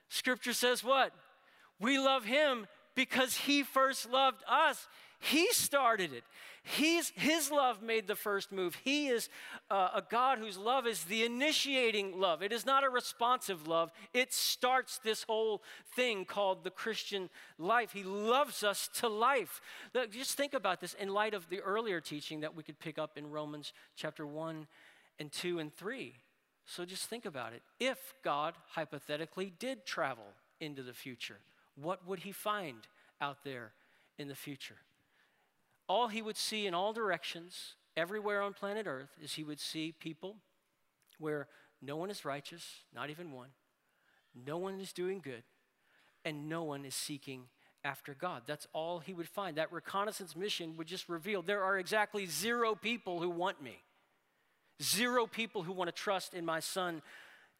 Scripture 0.08 0.52
says 0.52 0.84
what? 0.84 1.12
We 1.80 1.98
love 1.98 2.24
him 2.24 2.66
because 2.96 3.36
he 3.36 3.62
first 3.62 4.10
loved 4.10 4.42
us. 4.48 4.88
He 5.20 5.52
started 5.52 6.12
it. 6.12 6.24
He's, 6.62 7.10
his 7.14 7.52
love 7.52 7.80
made 7.80 8.08
the 8.08 8.16
first 8.16 8.50
move. 8.50 8.74
He 8.82 9.06
is 9.06 9.28
uh, 9.70 9.90
a 9.94 10.02
God 10.10 10.38
whose 10.38 10.58
love 10.58 10.84
is 10.84 11.04
the 11.04 11.24
initiating 11.24 12.18
love. 12.18 12.42
It 12.42 12.50
is 12.50 12.66
not 12.66 12.82
a 12.82 12.90
responsive 12.90 13.68
love. 13.68 13.92
It 14.12 14.32
starts 14.32 14.98
this 14.98 15.22
whole 15.22 15.62
thing 15.94 16.24
called 16.24 16.64
the 16.64 16.70
Christian 16.70 17.30
life. 17.56 17.92
He 17.92 18.02
loves 18.02 18.64
us 18.64 18.90
to 18.94 19.08
life. 19.08 19.60
Look, 19.94 20.10
just 20.10 20.36
think 20.36 20.54
about 20.54 20.80
this 20.80 20.94
in 20.94 21.08
light 21.08 21.34
of 21.34 21.48
the 21.48 21.60
earlier 21.60 22.00
teaching 22.00 22.40
that 22.40 22.56
we 22.56 22.64
could 22.64 22.80
pick 22.80 22.98
up 22.98 23.16
in 23.16 23.30
Romans 23.30 23.72
chapter 23.94 24.26
1 24.26 24.66
and 25.20 25.30
2 25.30 25.60
and 25.60 25.72
3. 25.72 26.14
So 26.66 26.84
just 26.84 27.04
think 27.04 27.26
about 27.26 27.52
it. 27.52 27.62
If 27.78 28.14
God 28.24 28.54
hypothetically 28.70 29.52
did 29.60 29.86
travel 29.86 30.26
into 30.60 30.82
the 30.82 30.92
future, 30.92 31.38
what 31.80 32.06
would 32.06 32.20
he 32.20 32.32
find 32.32 32.86
out 33.20 33.44
there 33.44 33.72
in 34.18 34.28
the 34.28 34.34
future? 34.34 34.78
all 35.88 36.08
he 36.08 36.22
would 36.22 36.36
see 36.36 36.66
in 36.66 36.74
all 36.74 36.92
directions, 36.92 37.74
everywhere 37.96 38.42
on 38.42 38.52
planet 38.52 38.86
Earth, 38.86 39.10
is 39.22 39.34
he 39.34 39.44
would 39.44 39.60
see 39.60 39.94
people 39.98 40.36
where 41.18 41.48
no 41.80 41.96
one 41.96 42.10
is 42.10 42.24
righteous, 42.24 42.80
not 42.94 43.10
even 43.10 43.32
one, 43.32 43.50
no 44.34 44.58
one 44.58 44.80
is 44.80 44.92
doing 44.92 45.20
good, 45.20 45.42
and 46.24 46.48
no 46.48 46.64
one 46.64 46.84
is 46.84 46.94
seeking 46.94 47.44
after 47.84 48.14
God. 48.14 48.42
That's 48.46 48.66
all 48.72 48.98
he 48.98 49.14
would 49.14 49.28
find. 49.28 49.56
That 49.56 49.72
reconnaissance 49.72 50.34
mission 50.34 50.76
would 50.76 50.88
just 50.88 51.08
reveal 51.08 51.42
there 51.42 51.62
are 51.62 51.78
exactly 51.78 52.26
zero 52.26 52.74
people 52.74 53.20
who 53.20 53.30
want 53.30 53.62
me, 53.62 53.78
zero 54.82 55.26
people 55.26 55.62
who 55.62 55.72
want 55.72 55.88
to 55.88 55.92
trust 55.92 56.34
in 56.34 56.44
my 56.44 56.60
son 56.60 57.00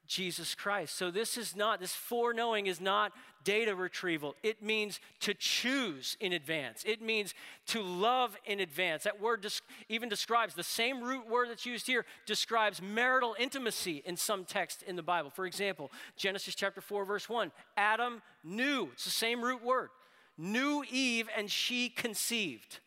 Jesus 0.07 0.55
Christ. 0.55 0.97
So 0.97 1.11
this 1.11 1.37
is 1.37 1.57
not, 1.57 1.81
this 1.81 1.95
foreknowing 1.95 2.67
is 2.67 2.81
not 2.81 3.13
data 3.45 3.75
retrieval. 3.75 4.35
It 4.43 4.63
means 4.63 4.99
to 5.21 5.33
choose 5.33 6.17
in 6.21 6.33
advance. 6.33 6.83
It 6.85 7.01
means 7.01 7.35
to 7.69 7.81
love 7.81 8.37
in 8.45 8.61
advance. 8.61 9.05
That 9.05 9.21
word 9.21 9.47
even 9.89 10.09
describes, 10.09 10.55
the 10.55 10.63
same 10.63 11.03
root 11.03 11.29
word 11.29 11.49
that's 11.49 11.65
used 11.65 11.87
here 11.87 12.05
describes 12.27 12.83
marital 12.83 13.37
intimacy 13.39 14.03
in 14.05 14.17
some 14.17 14.45
text 14.45 14.83
in 14.83 14.97
the 14.97 15.03
Bible. 15.03 15.31
For 15.31 15.47
example, 15.47 15.93
Genesis 16.17 16.55
chapter 16.55 16.81
4, 16.81 17.05
verse 17.05 17.29
1, 17.29 17.53
Adam 17.77 18.21
knew, 18.43 18.89
it's 18.93 19.05
the 19.05 19.11
same 19.11 19.43
root 19.43 19.65
word, 19.65 19.91
knew 20.37 20.85
Eve 20.91 21.29
and 21.37 21.51
she 21.51 21.89
conceived. 21.89 22.81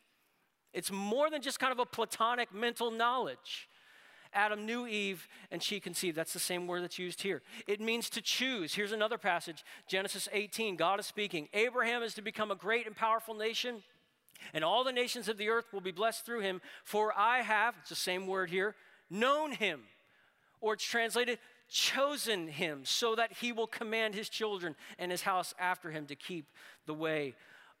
It's 0.72 0.92
more 0.92 1.30
than 1.30 1.42
just 1.42 1.58
kind 1.58 1.72
of 1.72 1.78
a 1.78 1.86
platonic 1.86 2.54
mental 2.54 2.90
knowledge. 2.90 3.68
Adam 4.32 4.66
knew 4.66 4.86
Eve 4.86 5.26
and 5.50 5.62
she 5.62 5.80
conceived. 5.80 6.16
That's 6.16 6.32
the 6.32 6.38
same 6.38 6.66
word 6.66 6.82
that's 6.82 6.98
used 6.98 7.22
here. 7.22 7.42
It 7.66 7.80
means 7.80 8.08
to 8.10 8.22
choose. 8.22 8.74
Here's 8.74 8.92
another 8.92 9.18
passage 9.18 9.64
Genesis 9.88 10.28
18. 10.32 10.76
God 10.76 11.00
is 11.00 11.06
speaking. 11.06 11.48
Abraham 11.52 12.02
is 12.02 12.14
to 12.14 12.22
become 12.22 12.50
a 12.50 12.56
great 12.56 12.86
and 12.86 12.96
powerful 12.96 13.34
nation, 13.34 13.82
and 14.54 14.64
all 14.64 14.84
the 14.84 14.92
nations 14.92 15.28
of 15.28 15.38
the 15.38 15.48
earth 15.48 15.72
will 15.72 15.80
be 15.80 15.92
blessed 15.92 16.24
through 16.24 16.40
him. 16.40 16.60
For 16.84 17.12
I 17.16 17.42
have, 17.42 17.74
it's 17.80 17.90
the 17.90 17.96
same 17.96 18.26
word 18.26 18.50
here, 18.50 18.74
known 19.10 19.52
him. 19.52 19.80
Or 20.60 20.74
it's 20.74 20.84
translated, 20.84 21.38
chosen 21.70 22.48
him, 22.48 22.80
so 22.84 23.14
that 23.14 23.32
he 23.32 23.52
will 23.52 23.66
command 23.66 24.14
his 24.14 24.28
children 24.28 24.76
and 24.98 25.10
his 25.10 25.22
house 25.22 25.54
after 25.58 25.90
him 25.90 26.06
to 26.06 26.14
keep 26.14 26.46
the 26.86 26.94
way 26.94 27.34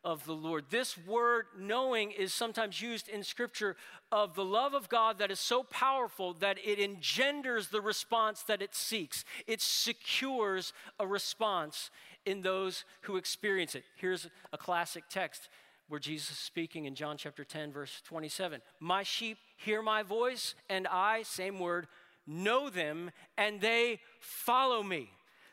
of 0.04 0.24
the 0.24 0.32
Lord. 0.32 0.66
This 0.70 0.96
word 0.98 1.46
knowing 1.58 2.10
is 2.10 2.32
sometimes 2.32 2.80
used 2.80 3.08
in 3.08 3.22
Scripture 3.22 3.76
of 4.10 4.34
the 4.34 4.44
love 4.44 4.74
of 4.74 4.88
God 4.88 5.18
that 5.18 5.30
is 5.30 5.40
so 5.40 5.62
powerful 5.62 6.32
that 6.34 6.58
it 6.64 6.78
engenders 6.78 7.68
the 7.68 7.80
response 7.80 8.42
that 8.44 8.62
it 8.62 8.74
seeks. 8.74 9.24
It 9.46 9.60
secures 9.60 10.72
a 10.98 11.06
response 11.06 11.90
in 12.24 12.42
those 12.42 12.84
who 13.02 13.16
experience 13.16 13.74
it. 13.74 13.84
Here's 13.96 14.28
a 14.52 14.58
classic 14.58 15.04
text 15.10 15.48
where 15.88 16.00
Jesus 16.00 16.30
is 16.30 16.38
speaking 16.38 16.84
in 16.84 16.94
John 16.94 17.16
chapter 17.16 17.44
10, 17.44 17.72
verse 17.72 18.00
27. 18.04 18.60
My 18.78 19.02
sheep 19.02 19.38
hear 19.56 19.82
my 19.82 20.02
voice, 20.02 20.54
and 20.68 20.86
I, 20.86 21.22
same 21.22 21.58
word, 21.58 21.88
know 22.26 22.70
them, 22.70 23.10
and 23.36 23.60
they 23.60 24.00
follow 24.20 24.82
me. 24.82 25.10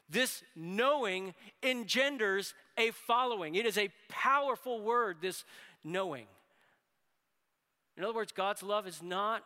This 0.10 0.44
knowing 0.56 1.34
engenders 1.62 2.54
a 2.78 2.92
following. 2.92 3.56
It 3.56 3.66
is 3.66 3.78
a 3.78 3.90
powerful 4.10 4.82
word, 4.82 5.18
this 5.22 5.44
knowing. 5.84 6.28
In 7.98 8.04
other 8.04 8.14
words, 8.14 8.32
God's 8.32 8.64
love 8.64 8.88
is 8.88 9.02
not 9.02 9.44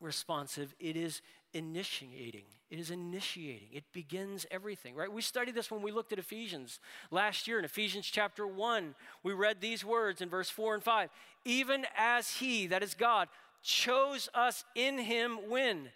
responsive, 0.00 0.74
it 0.80 0.96
is 0.96 1.20
initiating. 1.52 2.44
It 2.70 2.78
is 2.78 2.90
initiating. 2.90 3.68
It 3.72 3.84
begins 3.92 4.46
everything, 4.50 4.94
right? 4.94 5.12
We 5.12 5.20
studied 5.20 5.54
this 5.54 5.70
when 5.70 5.82
we 5.82 5.92
looked 5.92 6.10
at 6.10 6.18
Ephesians 6.18 6.80
last 7.10 7.46
year 7.46 7.58
in 7.58 7.66
Ephesians 7.66 8.06
chapter 8.06 8.46
1. 8.46 8.94
We 9.22 9.34
read 9.34 9.60
these 9.60 9.84
words 9.84 10.22
in 10.22 10.30
verse 10.30 10.48
4 10.48 10.76
and 10.76 10.82
5. 10.82 11.10
Even 11.44 11.84
as 11.94 12.36
He, 12.36 12.66
that 12.68 12.82
is 12.82 12.94
God, 12.94 13.28
chose 13.62 14.30
us 14.32 14.64
in 14.74 14.96
Him 14.96 15.50
when? 15.50 15.90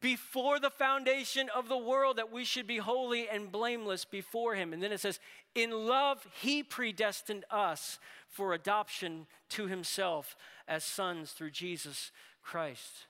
Before 0.00 0.60
the 0.60 0.70
foundation 0.70 1.48
of 1.54 1.68
the 1.68 1.76
world 1.76 2.16
that 2.16 2.32
we 2.32 2.44
should 2.44 2.66
be 2.66 2.78
holy 2.78 3.28
and 3.28 3.50
blameless 3.50 4.04
before 4.04 4.54
him. 4.54 4.72
And 4.72 4.82
then 4.82 4.92
it 4.92 5.00
says, 5.00 5.18
In 5.54 5.70
love, 5.70 6.26
he 6.40 6.62
predestined 6.62 7.44
us 7.50 7.98
for 8.28 8.52
adoption 8.52 9.26
to 9.50 9.66
himself 9.66 10.36
as 10.66 10.84
sons 10.84 11.32
through 11.32 11.50
Jesus 11.50 12.12
Christ. 12.42 13.06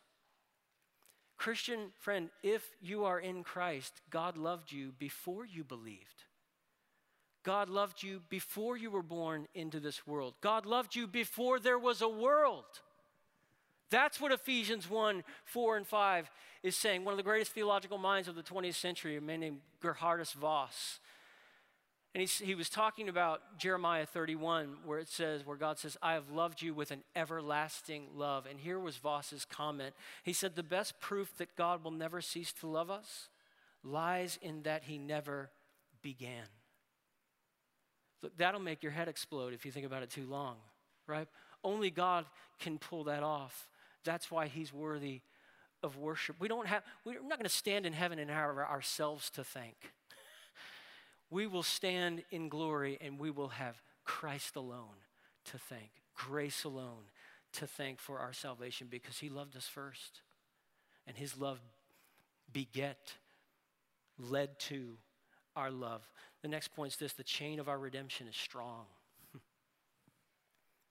Christian 1.37 1.92
friend, 1.99 2.30
if 2.42 2.64
you 2.80 3.04
are 3.04 3.21
in 3.21 3.45
Christ, 3.45 4.00
God 4.11 4.37
loved 4.37 4.73
you 4.73 4.92
before 4.99 5.47
you 5.47 5.62
believed. 5.64 6.25
God 7.45 7.68
loved 7.68 8.02
you 8.02 8.21
before 8.28 8.76
you 8.76 8.90
were 8.90 9.02
born 9.02 9.47
into 9.54 9.78
this 9.78 10.07
world. 10.07 10.35
God 10.40 10.66
loved 10.66 10.97
you 10.97 11.07
before 11.07 11.61
there 11.61 11.78
was 11.78 12.02
a 12.02 12.09
world. 12.09 12.64
That's 13.90 14.21
what 14.21 14.33
Ephesians 14.33 14.88
1 14.88 15.25
4 15.45 15.76
and 15.76 15.87
5 15.87 16.30
is 16.62 16.76
saying. 16.76 17.04
One 17.04 17.12
of 17.12 17.18
the 17.18 17.23
greatest 17.23 17.52
theological 17.52 17.99
minds 17.99 18.28
of 18.28 18.35
the 18.35 18.42
20th 18.42 18.75
century, 18.75 19.16
a 19.16 19.21
man 19.21 19.40
named 19.40 19.61
Gerhardus 19.83 20.35
Vos. 20.35 21.00
And 22.14 22.26
he, 22.26 22.45
he 22.45 22.54
was 22.54 22.71
talking 22.71 23.09
about 23.09 23.59
Jeremiah 23.59 24.07
31, 24.07 24.78
where 24.85 24.99
it 24.99 25.09
says, 25.09 25.47
where 25.47 25.57
God 25.57 25.78
says, 25.78 25.97
I 26.02 26.14
have 26.14 26.30
loved 26.30 26.62
you 26.62 26.73
with 26.73 26.90
an 26.90 27.04
everlasting 27.14 28.07
love. 28.16 28.47
And 28.47 28.59
here 28.59 28.78
was 28.78 28.97
Vos's 28.97 29.45
comment. 29.45 29.95
He 30.25 30.33
said, 30.33 30.57
The 30.57 30.62
best 30.62 31.00
proof 31.00 31.37
that 31.37 31.54
God 31.54 31.85
will 31.85 31.90
never 31.90 32.21
cease 32.21 32.52
to 32.54 32.66
love 32.66 32.90
us 32.90 33.28
lies 33.85 34.38
in 34.42 34.62
that 34.62 34.85
he 34.85 34.99
never 34.99 35.50
began. 36.02 36.45
Look, 38.23 38.37
that'll 38.37 38.61
make 38.61 38.83
your 38.83 38.92
head 38.92 39.09
explode 39.09 39.54
if 39.54 39.64
you 39.64 39.71
think 39.71 39.87
about 39.87 40.02
it 40.02 40.11
too 40.11 40.26
long, 40.26 40.57
right? 41.07 41.28
Only 41.62 41.90
God 41.90 42.25
can 42.59 42.78
pull 42.78 43.04
that 43.04 43.23
off. 43.23 43.68
That's 44.08 44.30
why 44.30 44.46
he's 44.46 44.72
worthy 44.72 45.20
of 45.82 45.98
worship. 45.98 46.36
We 46.40 46.48
don't 46.48 46.66
have, 46.66 46.82
we're 47.04 47.20
not 47.20 47.38
going 47.38 47.42
to 47.42 47.50
stand 47.50 47.84
in 47.84 47.92
heaven 47.92 48.18
and 48.18 48.30
have 48.30 48.56
ourselves 48.56 49.28
to 49.32 49.44
thank. 49.44 49.76
We 51.28 51.46
will 51.46 51.62
stand 51.62 52.22
in 52.30 52.48
glory 52.48 52.96
and 53.02 53.18
we 53.18 53.30
will 53.30 53.48
have 53.48 53.76
Christ 54.06 54.56
alone 54.56 54.96
to 55.44 55.58
thank, 55.58 55.90
grace 56.14 56.64
alone 56.64 57.04
to 57.52 57.66
thank 57.66 58.00
for 58.00 58.18
our 58.18 58.32
salvation 58.32 58.86
because 58.90 59.18
he 59.18 59.28
loved 59.28 59.54
us 59.58 59.66
first. 59.66 60.22
And 61.06 61.14
his 61.14 61.36
love 61.36 61.58
beget, 62.50 63.12
led 64.18 64.58
to 64.60 64.96
our 65.54 65.70
love. 65.70 66.00
The 66.40 66.48
next 66.48 66.68
point 66.68 66.94
is 66.94 66.98
this 66.98 67.12
the 67.12 67.22
chain 67.22 67.60
of 67.60 67.68
our 67.68 67.78
redemption 67.78 68.26
is 68.26 68.36
strong 68.36 68.86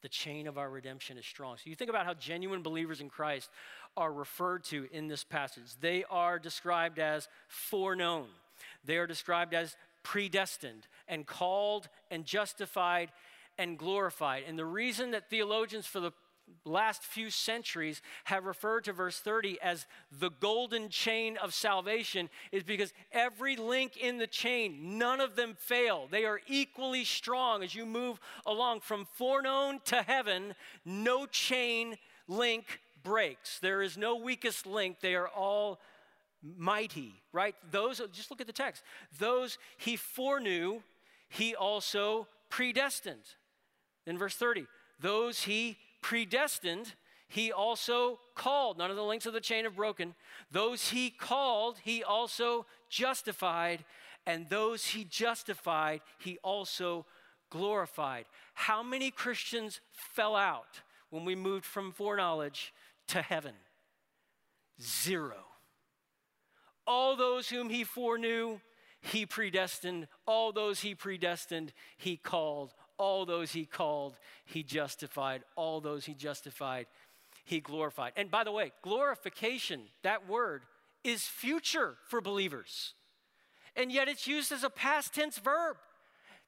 the 0.02 0.10
chain 0.10 0.48
of 0.48 0.58
our 0.58 0.70
redemption 0.70 1.18
is 1.18 1.26
strong. 1.26 1.58
So 1.58 1.70
you 1.70 1.76
think 1.76 1.90
about 1.90 2.06
how 2.06 2.14
genuine 2.14 2.62
believers 2.62 3.02
in 3.02 3.10
Christ 3.10 3.50
are 3.96 4.12
referred 4.12 4.64
to 4.66 4.88
in 4.92 5.08
this 5.08 5.24
passage. 5.24 5.64
They 5.80 6.04
are 6.10 6.40
described 6.40 7.00
as 7.00 7.28
foreknown, 7.48 8.28
they 8.86 8.98
are 8.98 9.08
described 9.08 9.54
as 9.54 9.76
predestined 10.04 10.88
and 11.08 11.26
called 11.26 11.90
and 12.10 12.26
justified 12.26 13.12
and 13.58 13.78
glorified. 13.78 14.44
And 14.48 14.58
the 14.58 14.66
reason 14.66 15.12
that 15.12 15.30
theologians 15.30 15.86
for 15.86 16.00
the 16.00 16.12
last 16.66 17.04
few 17.04 17.30
centuries 17.30 18.02
have 18.26 18.46
referred 18.46 18.84
to 18.86 18.94
verse 18.94 19.20
30 19.20 19.60
as 19.62 19.86
the 20.20 20.30
golden 20.30 20.90
chain 20.90 21.38
of 21.38 21.54
salvation 21.54 22.30
is 22.52 22.64
because 22.64 22.94
every 23.12 23.56
link 23.56 23.98
in 23.98 24.18
the 24.18 24.28
chain, 24.28 24.98
none 24.98 25.22
of 25.22 25.36
them 25.36 25.56
fail. 25.58 26.08
They 26.10 26.26
are 26.26 26.42
equally 26.48 27.06
strong 27.06 27.64
as 27.64 27.74
you 27.74 27.86
move 27.86 28.20
along 28.46 28.82
from 28.82 29.08
foreknown 29.14 29.80
to 29.86 30.02
heaven. 30.02 30.56
No 30.86 31.26
chain 31.26 31.98
link 32.28 32.80
breaks. 33.04 33.60
There 33.60 33.82
is 33.82 33.98
no 33.98 34.16
weakest 34.16 34.66
link. 34.66 35.00
They 35.02 35.16
are 35.16 35.30
all 35.30 35.80
mighty, 36.44 37.14
right? 37.32 37.56
Those, 37.72 38.02
just 38.12 38.30
look 38.30 38.42
at 38.42 38.48
the 38.48 38.54
text. 38.54 38.84
Those 39.20 39.58
he 39.78 39.96
foreknew, 39.96 40.82
he 41.30 41.56
also 41.56 42.28
predestined. 42.50 43.36
In 44.06 44.18
verse 44.18 44.36
30, 44.36 44.66
those 45.00 45.44
he 45.44 45.78
predestined, 46.08 46.94
he 47.28 47.52
also 47.52 48.20
called. 48.34 48.78
None 48.78 48.90
of 48.90 48.96
the 48.96 49.04
links 49.04 49.26
of 49.26 49.34
the 49.34 49.42
chain 49.42 49.66
have 49.66 49.76
broken. 49.76 50.16
Those 50.50 50.92
he 50.92 51.10
called, 51.10 51.80
he 51.84 52.02
also 52.02 52.66
justified. 52.90 53.84
And 54.26 54.48
those 54.48 54.86
he 54.86 55.04
justified, 55.04 56.00
he 56.18 56.38
also 56.44 57.06
glorified. 57.50 58.24
How 58.54 58.82
many 58.82 59.12
Christians 59.12 59.82
fell 59.92 60.38
out 60.38 60.80
when 61.10 61.26
we 61.26 61.36
moved 61.36 61.66
from 61.66 61.92
foreknowledge 61.92 62.74
to 63.10 63.22
heaven? 63.22 63.56
Zero. 64.82 65.44
All 66.86 67.18
those 67.18 67.50
whom 67.50 67.70
he 67.70 67.84
foreknew, 67.84 68.62
he 69.02 69.26
predestined. 69.26 70.08
All 70.26 70.54
those 70.54 70.80
he 70.80 70.96
predestined, 70.96 71.74
he 71.98 72.16
called. 72.16 72.74
All 72.98 73.26
those 73.26 73.52
he 73.52 73.66
called, 73.66 74.18
he 74.46 74.64
justified. 74.64 75.44
All 75.56 75.82
those 75.82 76.06
he 76.06 76.14
justified, 76.14 76.88
he 77.46 77.60
glorified. 77.60 78.14
And 78.16 78.32
by 78.32 78.44
the 78.44 78.52
way, 78.52 78.72
glorification, 78.82 79.82
that 80.04 80.28
word, 80.28 80.64
is 81.04 81.24
future 81.24 81.96
for 82.08 82.22
believers. 82.22 82.94
And 83.76 83.92
yet 83.92 84.08
it's 84.08 84.28
used 84.28 84.52
as 84.52 84.64
a 84.64 84.70
past 84.70 85.14
tense 85.14 85.38
verb 85.38 85.78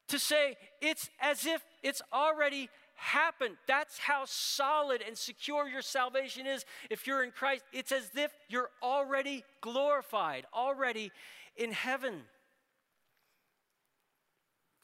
to 0.07 0.19
say 0.19 0.57
it's 0.81 1.09
as 1.21 1.45
if 1.45 1.63
it's 1.83 2.01
already 2.11 2.69
happened. 2.95 3.55
That's 3.67 3.97
how 3.97 4.23
solid 4.25 5.01
and 5.05 5.17
secure 5.17 5.67
your 5.67 5.81
salvation 5.81 6.45
is 6.45 6.65
if 6.89 7.07
you're 7.07 7.23
in 7.23 7.31
Christ. 7.31 7.63
It's 7.71 7.91
as 7.91 8.09
if 8.15 8.31
you're 8.49 8.71
already 8.83 9.43
glorified, 9.61 10.45
already 10.53 11.11
in 11.55 11.71
heaven. 11.71 12.23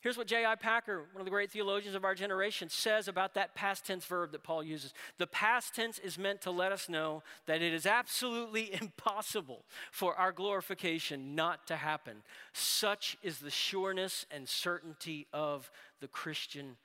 Here's 0.06 0.20
what 0.20 0.28
J.I. 0.28 0.54
Packer, 0.54 1.00
one 1.14 1.22
of 1.22 1.26
the 1.26 1.32
great 1.32 1.50
theologians 1.50 1.96
of 1.96 2.06
our 2.06 2.14
generation, 2.14 2.70
says 2.70 3.08
about 3.08 3.34
that 3.34 3.56
past 3.56 3.88
tense 3.88 4.06
verb 4.06 4.34
that 4.34 4.44
Paul 4.44 4.64
uses. 4.64 4.94
The 5.18 5.26
past 5.26 5.74
tense 5.74 5.98
is 5.98 6.20
meant 6.20 6.42
to 6.42 6.52
let 6.52 6.72
us 6.72 6.88
know 6.88 7.24
that 7.48 7.64
it 7.64 7.74
is 7.74 7.88
absolutely 7.88 8.72
impossible 8.80 9.66
for 9.92 10.14
our 10.14 10.32
glorification 10.32 11.34
not 11.34 11.66
to 11.66 11.76
happen. 11.76 12.18
Such 12.54 13.18
is 13.24 13.40
the 13.40 13.50
sureness 13.50 14.28
and 14.30 14.48
certainty 14.48 15.26
of 15.34 15.72
the 16.02 16.08
Christian 16.08 16.78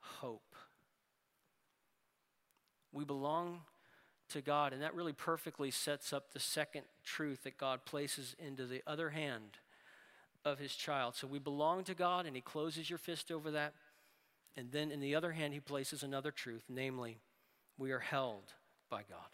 hope. 0.00 0.56
We 2.92 3.04
belong 3.04 3.60
to 4.30 4.40
God, 4.40 4.72
and 4.72 4.82
that 4.82 4.96
really 4.96 5.12
perfectly 5.12 5.70
sets 5.70 6.12
up 6.12 6.32
the 6.32 6.40
second 6.40 6.86
truth 7.04 7.44
that 7.44 7.56
God 7.56 7.84
places 7.84 8.34
into 8.36 8.66
the 8.66 8.82
other 8.84 9.10
hand 9.10 9.58
of 10.52 10.58
his 10.58 10.74
child. 10.74 11.14
So 11.14 11.26
we 11.26 11.38
belong 11.38 11.84
to 11.84 11.94
God, 11.94 12.26
and 12.26 12.34
he 12.34 12.42
closes 12.42 12.88
your 12.88 12.98
fist 12.98 13.30
over 13.30 13.50
that. 13.52 13.74
And 14.56 14.72
then 14.72 14.90
in 14.90 15.00
the 15.00 15.14
other 15.14 15.32
hand, 15.32 15.54
he 15.54 15.60
places 15.60 16.02
another 16.02 16.30
truth, 16.30 16.64
namely, 16.68 17.18
we 17.78 17.92
are 17.92 18.00
held 18.00 18.52
by 18.90 19.02
God. 19.08 19.28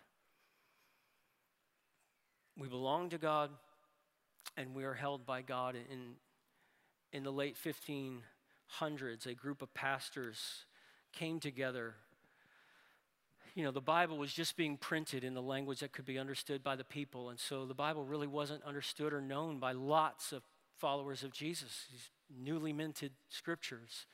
We 2.59 2.69
belong 2.69 3.11
to 3.11 3.19
God, 3.19 3.51
and 4.57 4.75
we 4.75 4.85
are 4.85 4.95
held 4.95 5.27
by 5.27 5.43
God. 5.43 5.75
In, 5.75 6.17
in 7.13 7.25
the 7.25 7.33
late 7.33 7.57
1500s, 7.57 9.27
a 9.27 9.35
group 9.35 9.63
of 9.63 9.73
pastors 9.75 10.67
came 11.13 11.41
together. 11.41 11.95
You 13.55 13.65
know, 13.65 13.71
the 13.71 13.81
Bible 13.81 14.19
was 14.19 14.33
just 14.33 14.57
being 14.57 14.77
printed 14.77 15.25
in 15.25 15.35
the 15.35 15.43
language 15.43 15.81
that 15.81 15.93
could 15.93 16.05
be 16.05 16.19
understood 16.19 16.63
by 16.63 16.77
the 16.77 16.85
people, 16.85 17.31
and 17.31 17.39
so 17.39 17.65
the 17.65 17.75
Bible 17.75 18.05
really 18.05 18.27
wasn't 18.27 18.63
understood 18.65 19.13
or 19.13 19.21
known 19.21 19.59
by 19.59 19.73
lots 19.73 20.33
of 20.33 20.43
followers 20.79 21.23
of 21.23 21.33
Jesus, 21.33 21.87
these 21.91 22.11
newly 22.37 22.73
minted 22.73 23.13
scriptures. 23.29 24.07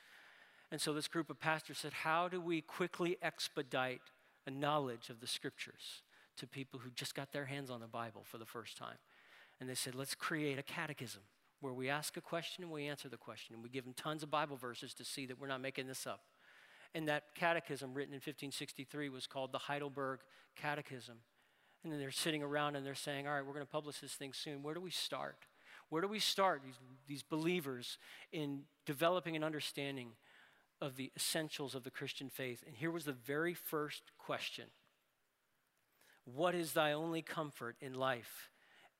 And 0.71 0.79
so 0.79 0.93
this 0.93 1.07
group 1.07 1.29
of 1.29 1.39
pastors 1.39 1.77
said, 1.77 1.93
How 1.93 2.27
do 2.27 2.39
we 2.39 2.61
quickly 2.61 3.17
expedite 3.21 4.01
a 4.47 4.51
knowledge 4.51 5.09
of 5.09 5.19
the 5.19 5.27
scriptures 5.27 6.03
to 6.37 6.47
people 6.47 6.79
who 6.79 6.89
just 6.91 7.13
got 7.13 7.31
their 7.31 7.45
hands 7.45 7.69
on 7.69 7.81
the 7.81 7.87
Bible 7.87 8.23
for 8.23 8.37
the 8.37 8.45
first 8.45 8.77
time? 8.77 8.97
And 9.59 9.69
they 9.69 9.75
said, 9.75 9.95
Let's 9.95 10.15
create 10.15 10.57
a 10.57 10.63
catechism 10.63 11.23
where 11.59 11.73
we 11.73 11.89
ask 11.89 12.17
a 12.17 12.21
question 12.21 12.63
and 12.63 12.71
we 12.71 12.87
answer 12.87 13.09
the 13.09 13.17
question. 13.17 13.53
And 13.53 13.63
we 13.63 13.69
give 13.69 13.83
them 13.83 13.93
tons 13.93 14.23
of 14.23 14.31
Bible 14.31 14.57
verses 14.57 14.93
to 14.95 15.05
see 15.05 15.25
that 15.27 15.39
we're 15.39 15.47
not 15.47 15.61
making 15.61 15.87
this 15.87 16.07
up. 16.07 16.21
And 16.93 17.07
that 17.07 17.35
catechism, 17.35 17.93
written 17.93 18.13
in 18.13 18.17
1563, 18.17 19.09
was 19.09 19.27
called 19.27 19.51
the 19.51 19.59
Heidelberg 19.59 20.19
Catechism. 20.55 21.17
And 21.83 21.91
then 21.91 21.99
they're 21.99 22.11
sitting 22.11 22.43
around 22.43 22.75
and 22.75 22.85
they're 22.85 22.95
saying, 22.95 23.27
All 23.27 23.33
right, 23.33 23.45
we're 23.45 23.53
going 23.53 23.65
to 23.65 23.71
publish 23.71 23.99
this 23.99 24.13
thing 24.13 24.33
soon. 24.33 24.63
Where 24.63 24.73
do 24.73 24.81
we 24.81 24.91
start? 24.91 25.37
Where 25.91 26.01
do 26.01 26.07
we 26.07 26.19
start, 26.19 26.61
these, 26.63 26.79
these 27.05 27.21
believers, 27.21 27.97
in 28.31 28.61
developing 28.85 29.35
an 29.35 29.43
understanding 29.43 30.13
of 30.79 30.95
the 30.95 31.11
essentials 31.17 31.75
of 31.75 31.83
the 31.83 31.91
Christian 31.91 32.29
faith? 32.29 32.63
And 32.65 32.77
here 32.77 32.91
was 32.91 33.03
the 33.03 33.11
very 33.11 33.53
first 33.53 34.03
question 34.17 34.67
What 36.23 36.55
is 36.55 36.71
thy 36.71 36.93
only 36.93 37.21
comfort 37.21 37.75
in 37.81 37.93
life 37.93 38.51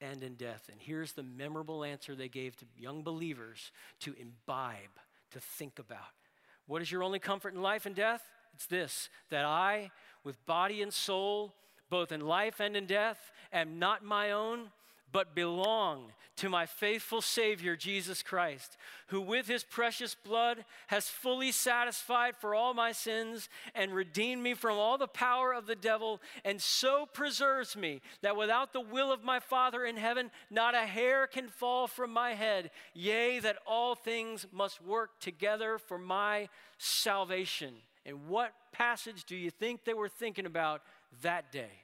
and 0.02 0.22
in 0.22 0.36
death? 0.36 0.68
And 0.70 0.82
here's 0.82 1.14
the 1.14 1.24
memorable 1.24 1.86
answer 1.86 2.14
they 2.14 2.28
gave 2.28 2.58
to 2.58 2.66
young 2.78 3.04
believers 3.04 3.72
to 4.02 4.14
imbibe, 4.20 5.00
to 5.32 5.40
think 5.40 5.80
about. 5.80 6.12
What 6.68 6.82
is 6.82 6.92
your 6.92 7.04
only 7.04 7.20
comfort 7.20 7.54
in 7.54 7.62
life 7.62 7.86
and 7.86 7.96
death? 7.96 8.22
It's 8.54 8.66
this 8.66 9.08
that 9.30 9.46
I, 9.46 9.92
with 10.26 10.46
body 10.46 10.82
and 10.82 10.94
soul, 10.94 11.56
both 11.90 12.12
in 12.12 12.20
life 12.20 12.60
and 12.60 12.76
in 12.76 12.86
death, 12.86 13.32
am 13.54 13.80
not 13.80 14.04
my 14.04 14.32
own 14.32 14.72
but 15.12 15.36
belong 15.36 16.12
to 16.38 16.50
my 16.50 16.66
faithful 16.66 17.22
Savior, 17.22 17.76
Jesus 17.76 18.24
Christ, 18.24 18.78
who 19.08 19.22
with 19.22 19.48
his 19.48 19.64
precious 19.64 20.16
blood 20.16 20.66
has 20.88 21.08
fully 21.08 21.52
satisfied 21.52 22.36
for 22.36 22.56
all 22.56 22.74
my 22.74 22.92
sins 22.92 23.48
and 23.76 23.94
redeemed 23.94 24.42
me 24.42 24.54
from 24.54 24.78
all 24.78 24.98
the 24.98 25.08
power 25.08 25.54
of 25.54 25.68
the 25.68 25.76
devil, 25.76 26.20
and 26.44 26.62
so 26.62 27.06
preserves 27.06 27.76
me 27.76 28.02
that 28.22 28.36
without 28.36 28.74
the 28.74 28.82
will 28.82 29.12
of 29.12 29.24
my 29.24 29.40
Father 29.40 29.86
in 29.86 29.98
heaven, 29.98 30.32
not 30.50 30.74
a 30.74 30.80
hair 30.80 31.28
can 31.28 31.48
fall 31.48 31.86
from 31.88 32.12
my 32.12 32.34
head. 32.34 32.72
Yea, 32.94 33.40
that 33.40 33.58
all 33.68 33.94
things 33.94 34.48
must 34.52 34.84
work 34.84 35.20
together 35.20 35.78
for 35.78 36.00
my 36.00 36.50
salvation. 36.78 37.74
And 38.06 38.28
what 38.28 38.54
passage 38.72 39.26
do 39.26 39.36
you 39.36 39.52
think 39.52 39.84
they 39.84 39.94
were 39.94 40.10
thinking 40.10 40.46
about 40.46 40.82
that 41.22 41.52
day? 41.52 41.84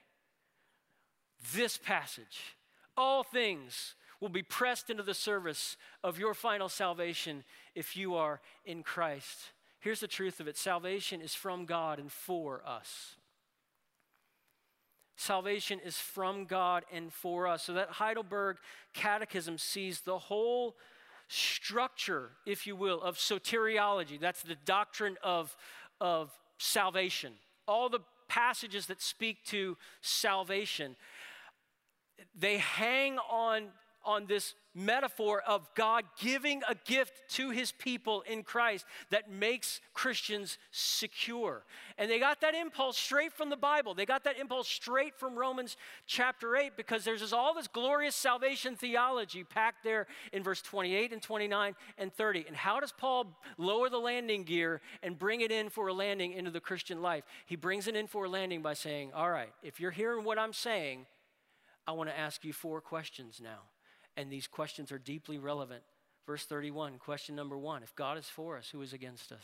This 1.54 1.78
passage 1.78 2.56
all 2.98 3.22
things 3.22 3.94
will 4.20 4.28
be 4.28 4.42
pressed 4.42 4.90
into 4.90 5.02
the 5.02 5.14
service 5.14 5.76
of 6.02 6.18
your 6.18 6.34
final 6.34 6.68
salvation 6.68 7.44
if 7.74 7.96
you 7.96 8.16
are 8.16 8.40
in 8.66 8.82
Christ. 8.82 9.52
Here's 9.80 10.00
the 10.00 10.08
truth 10.08 10.40
of 10.40 10.48
it 10.48 10.56
salvation 10.56 11.22
is 11.22 11.34
from 11.34 11.64
God 11.64 11.98
and 12.00 12.10
for 12.10 12.60
us. 12.66 13.14
Salvation 15.16 15.80
is 15.84 15.96
from 15.96 16.44
God 16.44 16.84
and 16.92 17.12
for 17.12 17.46
us. 17.46 17.64
So 17.64 17.72
that 17.74 17.88
Heidelberg 17.90 18.58
Catechism 18.94 19.58
sees 19.58 20.00
the 20.00 20.18
whole 20.18 20.76
structure, 21.28 22.30
if 22.46 22.66
you 22.66 22.76
will, 22.76 23.00
of 23.00 23.16
soteriology. 23.16 24.18
That's 24.18 24.42
the 24.42 24.56
doctrine 24.64 25.16
of, 25.22 25.56
of 26.00 26.30
salvation. 26.58 27.32
All 27.66 27.88
the 27.88 28.00
passages 28.28 28.86
that 28.86 29.02
speak 29.02 29.44
to 29.46 29.76
salvation 30.02 30.96
they 32.38 32.58
hang 32.58 33.18
on, 33.18 33.68
on 34.04 34.26
this 34.26 34.54
metaphor 34.78 35.42
of 35.46 35.68
God 35.74 36.04
giving 36.20 36.62
a 36.68 36.74
gift 36.86 37.20
to 37.30 37.50
his 37.50 37.72
people 37.72 38.22
in 38.22 38.42
Christ 38.42 38.84
that 39.10 39.30
makes 39.30 39.80
Christians 39.92 40.56
secure. 40.70 41.64
And 41.98 42.10
they 42.10 42.18
got 42.20 42.40
that 42.42 42.54
impulse 42.54 42.96
straight 42.96 43.32
from 43.32 43.50
the 43.50 43.56
Bible. 43.56 43.94
They 43.94 44.06
got 44.06 44.24
that 44.24 44.38
impulse 44.38 44.68
straight 44.68 45.16
from 45.16 45.36
Romans 45.36 45.76
chapter 46.06 46.56
8 46.56 46.72
because 46.76 47.04
there's 47.04 47.20
this, 47.20 47.32
all 47.32 47.54
this 47.54 47.66
glorious 47.66 48.14
salvation 48.14 48.76
theology 48.76 49.42
packed 49.42 49.82
there 49.82 50.06
in 50.32 50.42
verse 50.42 50.62
28 50.62 51.12
and 51.12 51.20
29 51.20 51.74
and 51.98 52.14
30. 52.14 52.44
And 52.46 52.56
how 52.56 52.78
does 52.80 52.92
Paul 52.92 53.36
lower 53.56 53.90
the 53.90 53.98
landing 53.98 54.44
gear 54.44 54.80
and 55.02 55.18
bring 55.18 55.40
it 55.40 55.50
in 55.50 55.68
for 55.70 55.88
a 55.88 55.92
landing 55.92 56.32
into 56.32 56.50
the 56.50 56.60
Christian 56.60 57.02
life? 57.02 57.24
He 57.46 57.56
brings 57.56 57.88
it 57.88 57.96
in 57.96 58.06
for 58.06 58.26
a 58.26 58.28
landing 58.28 58.62
by 58.62 58.74
saying, 58.74 59.12
All 59.12 59.30
right, 59.30 59.52
if 59.62 59.80
you're 59.80 59.90
hearing 59.90 60.24
what 60.24 60.38
I'm 60.38 60.52
saying, 60.52 61.06
I 61.88 61.92
want 61.92 62.10
to 62.10 62.18
ask 62.18 62.44
you 62.44 62.52
four 62.52 62.82
questions 62.82 63.40
now. 63.42 63.60
And 64.14 64.30
these 64.30 64.46
questions 64.46 64.92
are 64.92 64.98
deeply 64.98 65.38
relevant. 65.38 65.82
Verse 66.26 66.44
31, 66.44 66.98
question 66.98 67.34
number 67.34 67.56
one 67.56 67.82
If 67.82 67.96
God 67.96 68.18
is 68.18 68.26
for 68.26 68.58
us, 68.58 68.68
who 68.68 68.82
is 68.82 68.92
against 68.92 69.32
us? 69.32 69.42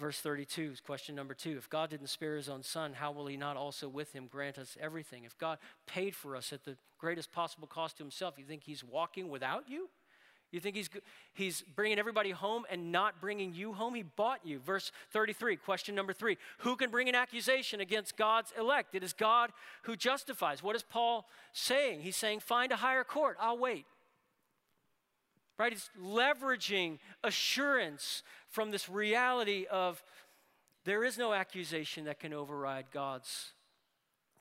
Verse 0.00 0.18
32 0.18 0.70
is 0.72 0.80
question 0.80 1.14
number 1.14 1.32
two. 1.32 1.56
If 1.56 1.70
God 1.70 1.90
didn't 1.90 2.08
spare 2.08 2.36
his 2.36 2.48
own 2.48 2.64
son, 2.64 2.94
how 2.94 3.12
will 3.12 3.26
he 3.26 3.36
not 3.36 3.56
also 3.56 3.88
with 3.88 4.12
him 4.12 4.26
grant 4.26 4.58
us 4.58 4.76
everything? 4.80 5.22
If 5.24 5.38
God 5.38 5.58
paid 5.86 6.16
for 6.16 6.34
us 6.34 6.52
at 6.52 6.64
the 6.64 6.76
greatest 6.98 7.30
possible 7.30 7.68
cost 7.68 7.98
to 7.98 8.02
himself, 8.02 8.34
you 8.36 8.44
think 8.44 8.64
he's 8.64 8.82
walking 8.82 9.28
without 9.28 9.68
you? 9.68 9.88
You 10.50 10.60
think 10.60 10.76
he's, 10.76 10.88
he's 11.34 11.62
bringing 11.76 11.98
everybody 11.98 12.30
home 12.30 12.64
and 12.70 12.90
not 12.90 13.20
bringing 13.20 13.52
you 13.52 13.74
home? 13.74 13.94
He 13.94 14.02
bought 14.02 14.40
you. 14.44 14.60
Verse 14.60 14.92
33, 15.12 15.56
question 15.56 15.94
number 15.94 16.14
three 16.14 16.38
Who 16.58 16.74
can 16.76 16.90
bring 16.90 17.08
an 17.08 17.14
accusation 17.14 17.80
against 17.80 18.16
God's 18.16 18.52
elect? 18.58 18.94
It 18.94 19.02
is 19.02 19.12
God 19.12 19.50
who 19.82 19.94
justifies. 19.94 20.62
What 20.62 20.74
is 20.74 20.82
Paul 20.82 21.26
saying? 21.52 22.00
He's 22.00 22.16
saying, 22.16 22.40
Find 22.40 22.72
a 22.72 22.76
higher 22.76 23.04
court. 23.04 23.36
I'll 23.38 23.58
wait. 23.58 23.84
Right? 25.58 25.72
He's 25.72 25.90
leveraging 26.00 26.98
assurance 27.22 28.22
from 28.48 28.70
this 28.70 28.88
reality 28.88 29.66
of 29.70 30.02
there 30.84 31.04
is 31.04 31.18
no 31.18 31.34
accusation 31.34 32.04
that 32.04 32.20
can 32.20 32.32
override 32.32 32.86
God's 32.92 33.52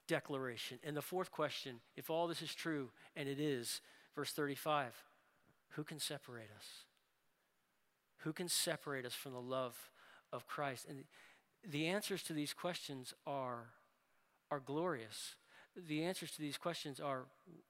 declaration. 0.08 0.80
And 0.86 0.96
the 0.96 1.02
fourth 1.02 1.32
question 1.32 1.82
if 1.98 2.10
all 2.10 2.28
this 2.28 2.42
is 2.42 2.56
true, 2.56 2.92
and 3.16 3.28
it 3.28 3.42
is, 3.42 3.82
verse 4.16 4.32
35 4.32 4.94
who 5.72 5.84
can 5.84 6.00
separate 6.00 6.50
us? 6.56 6.66
Who 8.20 8.34
can 8.34 8.50
separate 8.50 9.06
us 9.06 9.14
from 9.14 9.34
the 9.34 9.42
love 9.42 9.76
of 10.34 10.48
Christ? 10.48 10.86
And 10.90 11.04
the 11.70 11.88
answers 11.88 12.24
to 12.24 12.34
these 12.34 12.54
questions 12.54 13.14
are, 13.26 13.70
are 14.50 14.60
glorious. 14.60 15.36
The 15.76 16.04
answers 16.04 16.32
to 16.32 16.42
these 16.42 16.58
questions 16.58 17.00
are 17.00 17.26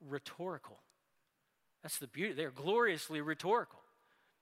rhetorical. 0.07 0.79
That's 1.83 1.99
the 1.99 2.07
beauty. 2.07 2.33
They're 2.33 2.51
gloriously 2.51 3.21
rhetorical 3.21 3.79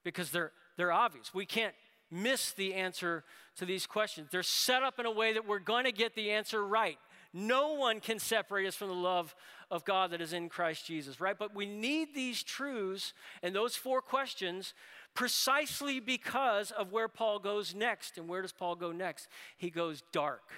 because 0.04 0.30
they're, 0.30 0.52
they're 0.76 0.92
obvious. 0.92 1.34
We 1.34 1.46
can't 1.46 1.74
miss 2.10 2.52
the 2.52 2.74
answer 2.74 3.24
to 3.56 3.64
these 3.64 3.86
questions. 3.86 4.28
They're 4.30 4.42
set 4.42 4.82
up 4.82 4.98
in 4.98 5.06
a 5.06 5.10
way 5.10 5.32
that 5.32 5.46
we're 5.46 5.58
going 5.58 5.84
to 5.84 5.92
get 5.92 6.14
the 6.14 6.30
answer 6.30 6.64
right. 6.64 6.98
No 7.32 7.74
one 7.74 8.00
can 8.00 8.18
separate 8.18 8.66
us 8.66 8.74
from 8.74 8.88
the 8.88 8.94
love 8.94 9.34
of 9.70 9.84
God 9.84 10.10
that 10.12 10.20
is 10.20 10.32
in 10.32 10.48
Christ 10.48 10.86
Jesus, 10.86 11.20
right? 11.20 11.36
But 11.38 11.54
we 11.54 11.66
need 11.66 12.14
these 12.14 12.42
truths 12.42 13.12
and 13.42 13.54
those 13.54 13.76
four 13.76 14.00
questions 14.00 14.74
precisely 15.14 16.00
because 16.00 16.70
of 16.70 16.92
where 16.92 17.08
Paul 17.08 17.38
goes 17.38 17.74
next. 17.74 18.18
And 18.18 18.28
where 18.28 18.42
does 18.42 18.52
Paul 18.52 18.76
go 18.76 18.92
next? 18.92 19.28
He 19.56 19.70
goes 19.70 20.02
dark. 20.12 20.50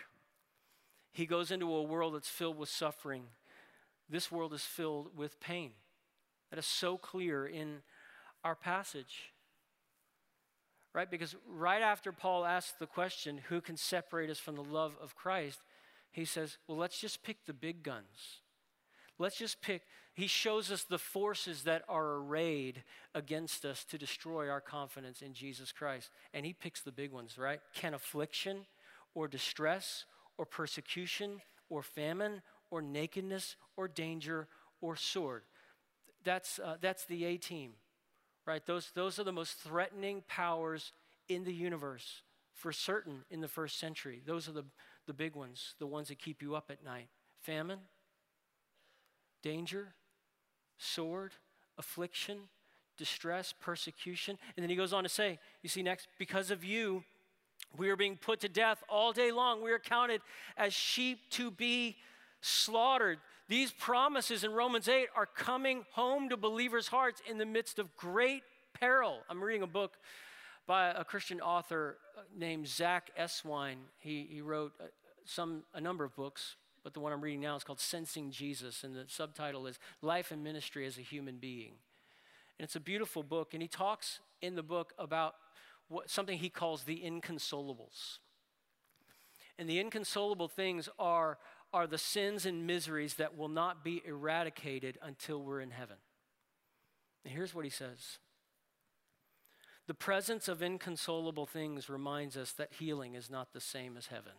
He 1.12 1.26
goes 1.26 1.50
into 1.50 1.74
a 1.74 1.83
world 1.83 2.14
that's 2.14 2.28
filled 2.28 2.59
with 2.59 2.68
suffering. 2.68 3.24
This 4.09 4.31
world 4.31 4.52
is 4.52 4.62
filled 4.62 5.16
with 5.16 5.40
pain. 5.40 5.72
That 6.50 6.59
is 6.59 6.66
so 6.66 6.96
clear 6.96 7.46
in 7.46 7.78
our 8.44 8.54
passage. 8.54 9.33
Right? 10.94 11.11
Because 11.11 11.37
right 11.46 11.83
after 11.83 12.12
Paul 12.12 12.44
asks 12.44 12.72
the 12.78 12.87
question, 12.87 13.40
who 13.48 13.61
can 13.61 13.76
separate 13.76 14.31
us 14.31 14.38
from 14.38 14.57
the 14.57 14.64
love 14.64 14.96
of 15.02 15.14
Christ? 15.14 15.61
He 16.18 16.24
says, 16.24 16.59
well, 16.66 16.78
let's 16.78 17.00
just 17.00 17.22
pick 17.22 17.44
the 17.46 17.52
big 17.52 17.83
guns. 17.83 18.40
Let's 19.18 19.37
just 19.37 19.61
pick, 19.61 19.83
he 20.14 20.26
shows 20.26 20.70
us 20.70 20.85
the 20.85 20.98
forces 20.98 21.62
that 21.64 21.83
are 21.88 22.14
arrayed 22.14 22.83
against 23.14 23.64
us 23.64 23.85
to 23.85 23.98
destroy 23.98 24.48
our 24.48 24.61
confidence 24.61 25.22
in 25.22 25.33
Jesus 25.33 25.72
Christ. 25.72 26.11
And 26.33 26.46
he 26.46 26.52
picks 26.52 26.81
the 26.81 26.92
big 26.92 27.12
ones, 27.12 27.37
right? 27.38 27.61
Can 27.74 27.94
affliction 27.94 28.66
or 29.14 29.28
distress 29.28 30.04
or 30.37 30.44
persecution 30.44 31.40
or 31.68 31.83
famine 31.83 32.42
or 32.70 32.83
nakedness 32.83 33.57
or 33.76 33.88
danger 33.88 34.48
or 34.81 34.96
sword? 34.96 35.42
That's, 36.24 36.59
uh, 36.59 36.76
that's 36.81 37.04
the 37.04 37.24
A 37.24 37.37
team, 37.37 37.72
right? 38.46 38.64
Those, 38.66 38.90
those 38.94 39.18
are 39.18 39.24
the 39.24 39.33
most 39.33 39.59
threatening 39.59 40.22
powers 40.28 40.92
in 41.28 41.44
the 41.44 41.54
universe, 41.54 42.22
for 42.54 42.72
certain 42.72 43.24
in 43.31 43.40
the 43.40 43.48
first 43.48 43.78
century. 43.78 44.20
Those 44.24 44.48
are 44.48 44.52
the, 44.52 44.64
the 45.08 45.14
big 45.14 45.34
ones, 45.34 45.74
the 45.80 45.86
ones 45.86 46.08
that 46.08 46.18
keep 46.20 46.40
you 46.40 46.54
up 46.54 46.70
at 46.70 46.84
night 46.84 47.08
famine, 47.40 47.80
danger, 49.42 49.94
sword, 50.76 51.32
affliction, 51.78 52.38
distress, 52.96 53.54
persecution. 53.58 54.38
And 54.56 54.62
then 54.62 54.70
he 54.70 54.76
goes 54.76 54.92
on 54.92 55.02
to 55.04 55.08
say, 55.08 55.38
you 55.62 55.68
see 55.68 55.82
next, 55.82 56.08
because 56.18 56.50
of 56.50 56.62
you, 56.62 57.02
we 57.76 57.88
are 57.90 57.96
being 57.96 58.16
put 58.16 58.40
to 58.40 58.48
death 58.48 58.82
all 58.88 59.12
day 59.12 59.32
long. 59.32 59.62
We 59.62 59.72
are 59.72 59.78
counted 59.78 60.20
as 60.56 60.74
sheep 60.74 61.18
to 61.30 61.50
be 61.50 61.96
slaughtered. 62.40 63.18
These 63.48 63.72
promises 63.72 64.44
in 64.44 64.52
Romans 64.52 64.88
8 64.88 65.08
are 65.16 65.26
coming 65.26 65.86
home 65.92 66.28
to 66.28 66.36
believers' 66.36 66.88
hearts 66.88 67.22
in 67.28 67.38
the 67.38 67.46
midst 67.46 67.78
of 67.78 67.96
great 67.96 68.42
peril. 68.74 69.20
I'm 69.30 69.42
reading 69.42 69.62
a 69.62 69.66
book 69.66 69.96
by 70.68 70.90
a 70.90 71.02
Christian 71.02 71.40
author 71.40 71.96
uh, 72.16 72.20
named 72.37 72.68
Zach 72.68 73.11
Eswine. 73.18 73.78
He, 73.96 74.28
he 74.31 74.42
wrote 74.42 74.74
uh, 74.78 74.85
some, 75.24 75.62
a 75.74 75.81
number 75.81 76.04
of 76.04 76.14
books, 76.14 76.57
but 76.85 76.92
the 76.92 77.00
one 77.00 77.11
I'm 77.11 77.22
reading 77.22 77.40
now 77.40 77.57
is 77.57 77.64
called 77.64 77.81
Sensing 77.81 78.31
Jesus, 78.31 78.85
and 78.85 78.94
the 78.94 79.07
subtitle 79.09 79.66
is 79.66 79.78
Life 80.02 80.31
and 80.31 80.44
Ministry 80.44 80.87
as 80.87 80.98
a 80.98 81.00
Human 81.00 81.38
Being. 81.38 81.72
And 82.59 82.64
it's 82.64 82.76
a 82.76 82.81
beautiful 82.81 83.22
book, 83.22 83.54
and 83.54 83.62
he 83.62 83.68
talks 83.68 84.20
in 84.42 84.57
the 84.57 84.62
book 84.62 84.92
about 84.98 85.37
what, 85.88 86.11
something 86.11 86.38
he 86.38 86.50
calls 86.50 86.85
the 86.85 87.02
inconsolables. 87.02 88.18
And 89.59 89.68
the 89.68 89.81
inconsolable 89.81 90.48
things 90.48 90.90
are, 90.98 91.38
are 91.72 91.87
the 91.87 91.98
sins 91.98 92.44
and 92.44 92.66
miseries 92.66 93.14
that 93.14 93.38
will 93.38 93.48
not 93.48 93.83
be 93.83 94.02
eradicated 94.07 94.98
until 95.02 95.42
we're 95.42 95.61
in 95.61 95.70
heaven. 95.70 95.96
And 97.24 97.33
here's 97.33 97.54
what 97.54 97.64
he 97.64 97.70
says 97.70 98.18
the 99.88 99.94
presence 99.94 100.48
of 100.48 100.62
inconsolable 100.62 101.46
things 101.46 101.88
reminds 101.88 102.37
us 102.37 102.53
that 102.53 102.74
healing 102.79 103.14
is 103.14 103.31
not 103.31 103.55
the 103.55 103.61
same 103.61 103.96
as 103.96 104.09
heaven. 104.09 104.35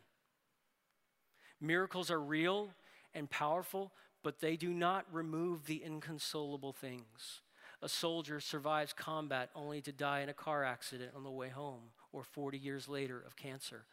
Miracles 1.60 2.12
are 2.12 2.22
real 2.22 2.70
and 3.16 3.32
powerful, 3.32 3.92
but 4.24 4.42
they 4.42 4.56
do 4.56 4.70
not 4.70 5.08
remove 5.12 5.66
the 5.66 5.84
inconsolable 5.84 6.72
things. 6.72 7.42
A 7.82 7.90
soldier 7.90 8.40
survives 8.40 8.94
combat 8.94 9.50
only 9.56 9.82
to 9.82 9.92
die 9.92 10.20
in 10.20 10.30
a 10.30 10.34
car 10.34 10.64
accident 10.64 11.14
on 11.16 11.24
the 11.24 11.32
way 11.32 11.50
home 11.50 11.82
or 12.14 12.24
40 12.24 12.60
years 12.60 12.88
later 12.88 13.20
of 13.26 13.36
cancer. 13.36 13.86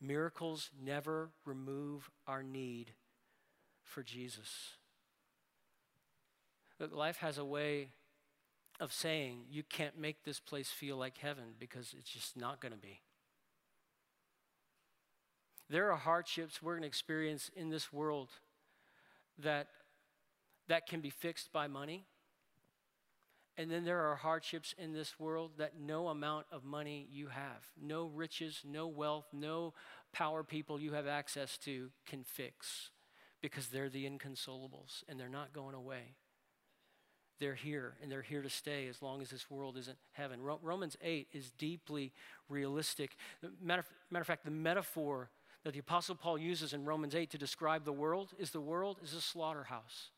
Miracles 0.00 0.70
never 0.82 1.28
remove 1.44 2.10
our 2.26 2.42
need 2.42 2.92
for 3.82 4.02
Jesus. 4.02 4.76
Look, 6.80 6.94
life 6.94 7.18
has 7.18 7.36
a 7.36 7.44
way 7.44 7.90
of 8.80 8.92
saying 8.92 9.44
you 9.50 9.62
can't 9.62 9.98
make 9.98 10.24
this 10.24 10.40
place 10.40 10.68
feel 10.68 10.96
like 10.96 11.18
heaven 11.18 11.54
because 11.58 11.94
it's 11.98 12.10
just 12.10 12.36
not 12.36 12.60
going 12.60 12.72
to 12.72 12.78
be. 12.78 13.00
There 15.68 15.90
are 15.90 15.96
hardships 15.96 16.62
we're 16.62 16.74
going 16.74 16.82
to 16.82 16.88
experience 16.88 17.50
in 17.56 17.70
this 17.70 17.92
world 17.92 18.28
that, 19.38 19.68
that 20.68 20.86
can 20.86 21.00
be 21.00 21.10
fixed 21.10 21.52
by 21.52 21.66
money. 21.66 22.04
And 23.58 23.70
then 23.70 23.84
there 23.84 24.10
are 24.10 24.16
hardships 24.16 24.74
in 24.76 24.92
this 24.92 25.18
world 25.18 25.52
that 25.56 25.80
no 25.80 26.08
amount 26.08 26.46
of 26.52 26.62
money 26.62 27.08
you 27.10 27.28
have, 27.28 27.64
no 27.80 28.06
riches, 28.06 28.60
no 28.64 28.86
wealth, 28.86 29.26
no 29.32 29.72
power 30.12 30.44
people 30.44 30.78
you 30.78 30.92
have 30.92 31.06
access 31.06 31.56
to 31.58 31.88
can 32.06 32.22
fix 32.22 32.90
because 33.40 33.68
they're 33.68 33.88
the 33.88 34.08
inconsolables 34.08 35.02
and 35.08 35.18
they're 35.18 35.28
not 35.28 35.54
going 35.54 35.74
away 35.74 36.16
they're 37.38 37.54
here 37.54 37.94
and 38.02 38.10
they're 38.10 38.22
here 38.22 38.42
to 38.42 38.50
stay 38.50 38.86
as 38.88 39.02
long 39.02 39.20
as 39.20 39.30
this 39.30 39.50
world 39.50 39.76
isn't 39.76 39.98
heaven. 40.12 40.40
Romans 40.42 40.96
8 41.02 41.28
is 41.32 41.50
deeply 41.58 42.12
realistic. 42.48 43.16
Matter, 43.62 43.84
matter 44.10 44.22
of 44.22 44.26
fact, 44.26 44.44
the 44.44 44.50
metaphor 44.50 45.30
that 45.64 45.72
the 45.72 45.80
Apostle 45.80 46.14
Paul 46.14 46.38
uses 46.38 46.72
in 46.72 46.84
Romans 46.84 47.14
8 47.14 47.30
to 47.30 47.38
describe 47.38 47.84
the 47.84 47.92
world 47.92 48.32
is 48.38 48.50
the 48.50 48.60
world 48.60 48.98
is 49.02 49.14
a 49.14 49.20
slaughterhouse. 49.20 50.10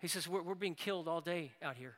He 0.00 0.08
says, 0.08 0.26
We're, 0.26 0.42
we're 0.42 0.54
being 0.54 0.74
killed 0.74 1.08
all 1.08 1.20
day 1.20 1.52
out 1.62 1.76
here. 1.76 1.96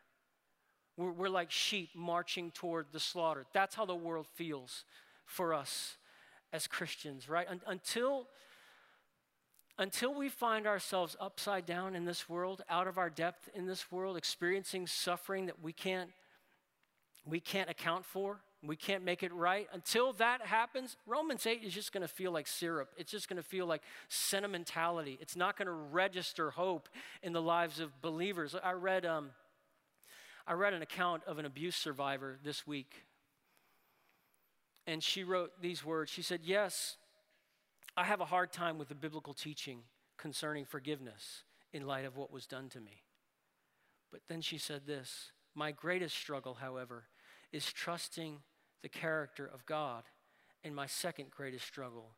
We're, 0.97 1.13
we're 1.13 1.29
like 1.29 1.51
sheep 1.51 1.91
marching 1.95 2.51
toward 2.51 2.87
the 2.93 3.01
slaughter. 3.01 3.47
That's 3.53 3.75
how 3.75 3.87
the 3.87 3.95
world 3.95 4.27
feels 4.35 4.85
for 5.25 5.55
us 5.55 5.97
as 6.53 6.67
Christians, 6.67 7.29
right? 7.29 7.47
Un- 7.49 7.61
until 7.67 8.27
until 9.79 10.15
we 10.15 10.29
find 10.29 10.67
ourselves 10.67 11.17
upside 11.21 11.67
down 11.67 11.95
in 11.95 12.05
this 12.05 12.29
world, 12.29 12.63
out 12.69 12.87
of 12.87 12.99
our 12.99 13.11
depth 13.11 13.49
in 13.55 13.67
this 13.67 13.91
world, 13.91 14.17
experiencing 14.17 14.87
suffering 14.87 15.47
that 15.47 15.63
we 15.63 15.73
can't, 15.73 16.11
we 17.25 17.41
can't 17.41 17.71
account 17.71 18.05
for, 18.05 18.41
we 18.65 18.77
can't 18.77 19.03
make 19.03 19.23
it 19.23 19.33
right, 19.33 19.69
until 19.73 20.13
that 20.15 20.43
happens, 20.43 20.97
Romans 21.07 21.47
8 21.47 21.63
is 21.65 21.73
just 21.73 21.93
going 21.93 22.03
to 22.03 22.09
feel 22.09 22.31
like 22.31 22.47
syrup. 22.47 22.91
It's 22.97 23.11
just 23.11 23.29
going 23.29 23.39
to 23.39 23.49
feel 23.49 23.67
like 23.67 23.83
sentimentality. 24.09 25.19
It's 25.21 25.37
not 25.37 25.57
going 25.57 25.67
to 25.67 25.73
register 25.73 26.51
hope 26.51 26.89
in 27.23 27.33
the 27.33 27.43
lives 27.43 27.81
of 27.81 28.01
believers. 28.03 28.55
I 28.63 28.73
read, 28.73 29.05
um, 29.05 29.31
I 30.47 30.53
read 30.53 30.75
an 30.75 30.83
account 30.83 31.23
of 31.27 31.39
an 31.39 31.47
abuse 31.47 31.77
survivor 31.77 32.39
this 32.45 32.67
week, 32.67 33.05
and 34.87 35.03
she 35.03 35.25
wrote 35.25 35.53
these 35.61 35.85
words. 35.85 36.11
She 36.11 36.23
said, 36.23 36.41
Yes, 36.45 36.97
I 37.97 38.05
have 38.05 38.21
a 38.21 38.27
hard 38.27 38.53
time 38.53 38.79
with 38.79 38.89
the 38.89 38.95
biblical 38.95 39.35
teaching 39.35 39.83
concerning 40.17 40.65
forgiveness 40.65 41.45
in 41.73 41.87
light 41.87 42.05
of 42.05 42.17
what 42.17 42.33
was 42.33 42.47
done 42.47 42.69
to 42.71 42.81
me. 42.81 43.03
But 44.11 44.23
then 44.29 44.41
she 44.41 44.59
said 44.59 44.87
this 44.87 45.33
My 45.55 45.73
greatest 45.73 46.17
struggle, 46.17 46.55
however, 46.55 47.05
is 47.53 47.71
trusting 47.73 48.39
the 48.83 48.89
character 48.89 49.47
of 49.53 49.67
God. 49.67 50.05
And 50.65 50.77
my 50.77 50.87
second 50.87 51.31
greatest 51.31 51.67
struggle 51.67 52.13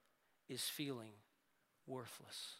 is 0.48 0.62
feeling 0.62 1.12
worthless. 1.86 2.56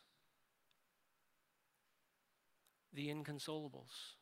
The 2.94 3.09
inconsolables, 3.09 4.14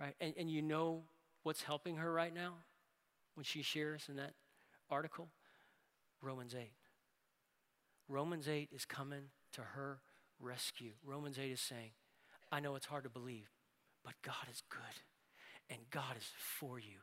right? 0.00 0.16
And, 0.20 0.34
and 0.36 0.50
you 0.50 0.62
know 0.62 1.04
what's 1.44 1.62
helping 1.62 1.96
her 1.96 2.12
right 2.12 2.34
now 2.34 2.54
when 3.34 3.44
she 3.44 3.62
shares 3.62 4.06
in 4.08 4.16
that 4.16 4.34
article? 4.90 5.28
Romans 6.20 6.56
8. 6.58 6.72
Romans 8.08 8.48
8 8.48 8.70
is 8.74 8.84
coming 8.84 9.24
to 9.52 9.60
her 9.60 10.00
rescue. 10.40 10.92
Romans 11.04 11.38
8 11.38 11.50
is 11.50 11.60
saying, 11.60 11.90
I 12.50 12.60
know 12.60 12.74
it's 12.74 12.86
hard 12.86 13.04
to 13.04 13.10
believe, 13.10 13.50
but 14.04 14.14
God 14.22 14.46
is 14.50 14.62
good 14.70 14.80
and 15.70 15.78
God 15.90 16.16
is 16.16 16.30
for 16.38 16.78
you. 16.78 16.98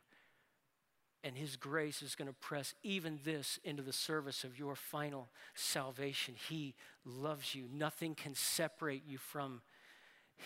And 1.22 1.36
His 1.36 1.56
grace 1.56 2.02
is 2.02 2.14
going 2.14 2.28
to 2.28 2.34
press 2.34 2.74
even 2.82 3.18
this 3.24 3.58
into 3.64 3.82
the 3.82 3.92
service 3.92 4.44
of 4.44 4.58
your 4.58 4.76
final 4.76 5.28
salvation. 5.54 6.34
He 6.48 6.74
loves 7.04 7.54
you. 7.54 7.64
Nothing 7.72 8.14
can 8.14 8.34
separate 8.34 9.02
you 9.06 9.18
from 9.18 9.62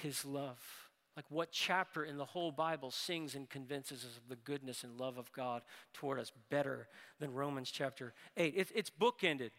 His 0.03 0.25
love. 0.25 0.59
Like, 1.17 1.27
what 1.29 1.51
chapter 1.51 2.05
in 2.05 2.17
the 2.17 2.25
whole 2.25 2.53
Bible 2.53 2.91
sings 2.91 3.35
and 3.35 3.51
convinces 3.51 4.05
us 4.05 4.17
of 4.17 4.29
the 4.29 4.37
goodness 4.37 4.85
and 4.85 4.99
love 4.99 5.19
of 5.19 5.31
God 5.33 5.63
toward 5.93 6.19
us 6.19 6.33
better 6.51 6.89
than 7.19 7.35
Romans 7.35 7.71
chapter 7.71 8.15
8? 8.37 8.55
It, 8.57 8.69
it's 8.75 8.91
bookended 8.91 9.51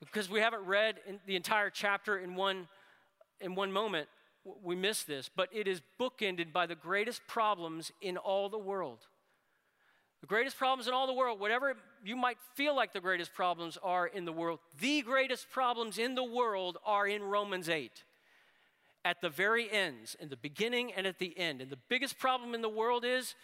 because 0.00 0.30
we 0.30 0.40
haven't 0.40 0.64
read 0.64 0.96
the 1.26 1.36
entire 1.36 1.70
chapter 1.70 2.18
in 2.18 2.34
one, 2.34 2.68
in 3.40 3.54
one 3.54 3.72
moment. 3.72 4.08
We 4.62 4.74
miss 4.74 5.02
this, 5.02 5.28
but 5.34 5.48
it 5.52 5.68
is 5.68 5.82
bookended 6.00 6.52
by 6.52 6.66
the 6.66 6.74
greatest 6.74 7.20
problems 7.26 7.92
in 8.00 8.16
all 8.16 8.48
the 8.48 8.58
world. 8.58 9.06
The 10.22 10.26
greatest 10.26 10.58
problems 10.58 10.86
in 10.86 10.94
all 10.94 11.06
the 11.06 11.14
world, 11.14 11.40
whatever 11.40 11.76
you 12.04 12.16
might 12.16 12.38
feel 12.54 12.74
like 12.74 12.92
the 12.92 13.00
greatest 13.00 13.32
problems 13.34 13.78
are 13.82 14.06
in 14.06 14.24
the 14.24 14.32
world, 14.32 14.60
the 14.78 15.02
greatest 15.02 15.50
problems 15.50 15.98
in 15.98 16.14
the 16.14 16.24
world 16.24 16.78
are 16.84 17.06
in 17.06 17.22
Romans 17.22 17.68
8 17.68 18.04
at 19.04 19.20
the 19.22 19.30
very 19.30 19.70
ends, 19.70 20.14
in 20.20 20.28
the 20.28 20.36
beginning 20.36 20.92
and 20.92 21.06
at 21.06 21.18
the 21.18 21.38
end. 21.38 21.62
And 21.62 21.70
the 21.70 21.78
biggest 21.88 22.18
problem 22.18 22.54
in 22.54 22.60
the 22.60 22.68
world 22.68 23.04
is 23.04 23.34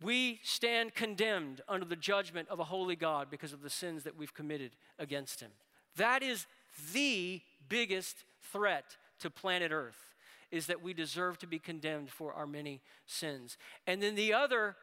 we 0.00 0.40
stand 0.44 0.94
condemned 0.94 1.60
under 1.68 1.86
the 1.86 1.96
judgment 1.96 2.48
of 2.48 2.60
a 2.60 2.64
holy 2.64 2.96
God 2.96 3.28
because 3.30 3.52
of 3.52 3.62
the 3.62 3.70
sins 3.70 4.04
that 4.04 4.16
we've 4.16 4.34
committed 4.34 4.72
against 4.98 5.40
him. 5.40 5.50
That 5.96 6.22
is 6.22 6.46
the 6.92 7.40
biggest 7.68 8.24
threat 8.52 8.96
to 9.20 9.30
planet 9.30 9.72
Earth 9.72 10.14
is 10.50 10.66
that 10.66 10.82
we 10.82 10.92
deserve 10.92 11.38
to 11.38 11.46
be 11.46 11.58
condemned 11.58 12.10
for 12.10 12.34
our 12.34 12.46
many 12.46 12.82
sins. 13.06 13.56
And 13.86 14.02
then 14.02 14.14
the 14.14 14.34
other 14.34 14.76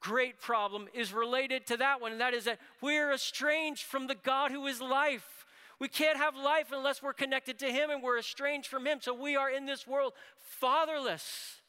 great 0.00 0.40
problem 0.40 0.88
is 0.92 1.12
related 1.12 1.66
to 1.66 1.78
that 1.78 2.00
one, 2.00 2.12
and 2.12 2.20
that 2.20 2.34
is 2.34 2.44
that 2.44 2.58
we're 2.82 3.12
estranged 3.12 3.84
from 3.84 4.06
the 4.06 4.14
God 4.14 4.50
who 4.50 4.66
is 4.66 4.80
life. 4.80 5.46
We 5.78 5.88
can't 5.88 6.18
have 6.18 6.36
life 6.36 6.68
unless 6.72 7.02
we're 7.02 7.12
connected 7.12 7.58
to 7.60 7.66
Him 7.66 7.90
and 7.90 8.02
we're 8.02 8.18
estranged 8.18 8.68
from 8.68 8.86
Him. 8.86 8.98
So 9.00 9.14
we 9.14 9.36
are 9.36 9.50
in 9.50 9.66
this 9.66 9.86
world 9.86 10.12
fatherless. 10.36 11.60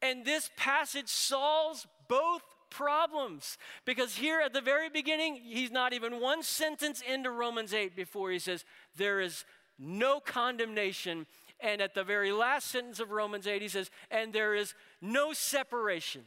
And 0.00 0.24
this 0.24 0.50
passage 0.56 1.08
solves 1.08 1.86
both 2.08 2.42
problems 2.74 3.56
because 3.84 4.16
here 4.16 4.40
at 4.40 4.52
the 4.52 4.60
very 4.60 4.88
beginning, 4.88 5.36
he's 5.36 5.70
not 5.70 5.92
even 5.92 6.20
one 6.20 6.42
sentence 6.42 7.00
into 7.00 7.30
Romans 7.30 7.72
8 7.72 7.94
before 7.94 8.30
he 8.30 8.38
says, 8.38 8.64
There 8.96 9.20
is 9.20 9.44
no 9.78 10.20
condemnation. 10.20 11.26
And 11.60 11.80
at 11.80 11.94
the 11.94 12.04
very 12.04 12.32
last 12.32 12.68
sentence 12.68 13.00
of 13.00 13.10
Romans 13.10 13.46
8, 13.46 13.62
he 13.62 13.68
says, 13.68 13.90
And 14.10 14.32
there 14.32 14.54
is 14.54 14.74
no 15.00 15.32
separation 15.32 16.24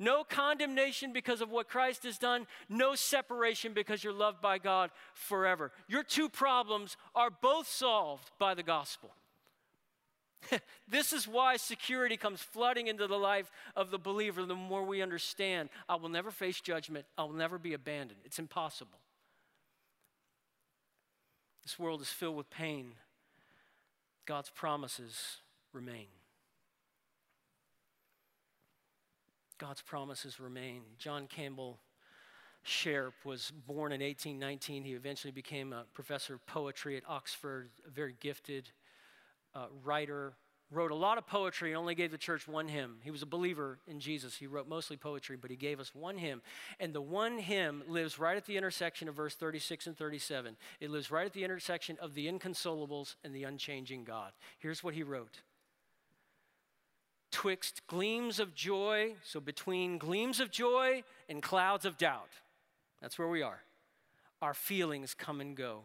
no 0.00 0.24
condemnation 0.24 1.12
because 1.12 1.42
of 1.42 1.50
what 1.50 1.68
Christ 1.68 2.04
has 2.04 2.16
done, 2.16 2.46
no 2.70 2.94
separation 2.94 3.74
because 3.74 4.02
you're 4.02 4.14
loved 4.14 4.40
by 4.40 4.56
God 4.56 4.90
forever. 5.12 5.72
Your 5.88 6.02
two 6.02 6.30
problems 6.30 6.96
are 7.14 7.30
both 7.30 7.68
solved 7.68 8.30
by 8.38 8.54
the 8.54 8.62
gospel. 8.62 9.10
this 10.88 11.12
is 11.12 11.28
why 11.28 11.56
security 11.56 12.16
comes 12.16 12.40
flooding 12.40 12.86
into 12.86 13.06
the 13.06 13.18
life 13.18 13.50
of 13.76 13.90
the 13.90 13.98
believer 13.98 14.44
the 14.44 14.54
more 14.54 14.84
we 14.84 15.02
understand 15.02 15.68
I 15.88 15.96
will 15.96 16.08
never 16.08 16.30
face 16.30 16.60
judgment, 16.60 17.06
I 17.18 17.24
will 17.24 17.32
never 17.32 17.58
be 17.58 17.74
abandoned. 17.74 18.20
It's 18.24 18.38
impossible. 18.38 18.98
This 21.62 21.78
world 21.78 22.00
is 22.00 22.08
filled 22.08 22.36
with 22.36 22.50
pain. 22.50 22.92
God's 24.26 24.50
promises 24.50 25.38
remain. 25.72 26.06
God's 29.58 29.82
promises 29.82 30.40
remain. 30.40 30.82
John 30.98 31.26
Campbell 31.26 31.78
Shairp 32.64 33.12
was 33.24 33.52
born 33.66 33.92
in 33.92 34.00
1819. 34.00 34.84
He 34.84 34.92
eventually 34.92 35.32
became 35.32 35.72
a 35.72 35.84
professor 35.92 36.34
of 36.34 36.46
poetry 36.46 36.96
at 36.96 37.02
Oxford, 37.08 37.68
a 37.86 37.90
very 37.90 38.14
gifted 38.20 38.70
uh, 39.54 39.66
writer. 39.84 40.34
Wrote 40.72 40.92
a 40.92 40.94
lot 40.96 41.18
of 41.18 41.26
poetry 41.26 41.70
and 41.70 41.78
only 41.78 41.96
gave 41.96 42.12
the 42.12 42.18
church 42.18 42.46
one 42.46 42.68
hymn. 42.68 42.98
He 43.02 43.10
was 43.10 43.22
a 43.22 43.26
believer 43.26 43.80
in 43.88 43.98
Jesus. 43.98 44.36
He 44.36 44.46
wrote 44.46 44.68
mostly 44.68 44.96
poetry, 44.96 45.36
but 45.36 45.50
he 45.50 45.56
gave 45.56 45.80
us 45.80 45.92
one 45.96 46.16
hymn. 46.16 46.42
And 46.78 46.92
the 46.92 47.00
one 47.00 47.38
hymn 47.38 47.82
lives 47.88 48.20
right 48.20 48.36
at 48.36 48.46
the 48.46 48.56
intersection 48.56 49.08
of 49.08 49.16
verse 49.16 49.34
36 49.34 49.88
and 49.88 49.96
37. 49.98 50.56
It 50.78 50.90
lives 50.90 51.10
right 51.10 51.26
at 51.26 51.32
the 51.32 51.42
intersection 51.42 51.96
of 52.00 52.14
the 52.14 52.28
inconsolables 52.28 53.16
and 53.24 53.34
the 53.34 53.42
unchanging 53.42 54.04
God. 54.04 54.30
Here's 54.60 54.84
what 54.84 54.94
he 54.94 55.02
wrote 55.02 55.40
twixt 57.30 57.86
gleams 57.86 58.38
of 58.38 58.54
joy, 58.54 59.14
so 59.24 59.40
between 59.40 59.98
gleams 59.98 60.40
of 60.40 60.50
joy 60.50 61.02
and 61.28 61.42
clouds 61.42 61.84
of 61.84 61.96
doubt. 61.96 62.30
That's 63.00 63.18
where 63.18 63.28
we 63.28 63.42
are. 63.42 63.62
Our 64.42 64.54
feelings 64.54 65.14
come 65.14 65.40
and 65.40 65.56
go. 65.56 65.84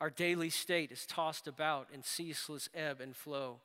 Our 0.00 0.10
daily 0.10 0.50
state 0.50 0.92
is 0.92 1.06
tossed 1.06 1.46
about 1.46 1.88
in 1.92 2.02
ceaseless 2.02 2.68
ebb 2.74 3.00
and 3.00 3.16
flow. 3.16 3.60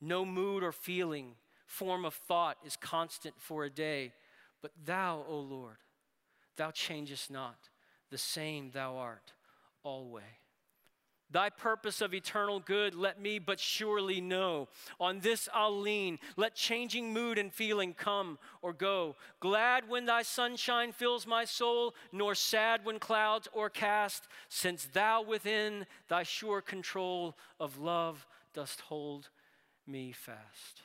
No 0.00 0.24
mood 0.24 0.62
or 0.62 0.72
feeling, 0.72 1.32
form 1.66 2.04
of 2.04 2.14
thought 2.14 2.58
is 2.64 2.76
constant 2.76 3.34
for 3.38 3.64
a 3.64 3.70
day. 3.70 4.12
But 4.62 4.72
thou, 4.84 5.24
O 5.28 5.38
Lord, 5.38 5.76
thou 6.56 6.70
changest 6.70 7.30
not, 7.30 7.68
the 8.10 8.18
same 8.18 8.70
thou 8.70 8.96
art 8.96 9.32
always. 9.82 10.43
Thy 11.34 11.50
purpose 11.50 12.00
of 12.00 12.14
eternal 12.14 12.60
good, 12.60 12.94
let 12.94 13.20
me 13.20 13.40
but 13.40 13.58
surely 13.58 14.20
know. 14.20 14.68
On 15.00 15.18
this 15.18 15.48
I'll 15.52 15.76
lean. 15.76 16.20
Let 16.36 16.54
changing 16.54 17.12
mood 17.12 17.38
and 17.38 17.52
feeling 17.52 17.92
come 17.92 18.38
or 18.62 18.72
go. 18.72 19.16
Glad 19.40 19.88
when 19.88 20.06
thy 20.06 20.22
sunshine 20.22 20.92
fills 20.92 21.26
my 21.26 21.44
soul, 21.44 21.96
nor 22.12 22.36
sad 22.36 22.84
when 22.84 23.00
clouds 23.00 23.48
o'ercast, 23.52 24.28
since 24.48 24.84
thou 24.84 25.22
within 25.22 25.86
thy 26.06 26.22
sure 26.22 26.60
control 26.60 27.36
of 27.58 27.78
love 27.78 28.28
dost 28.52 28.82
hold 28.82 29.28
me 29.88 30.12
fast. 30.12 30.82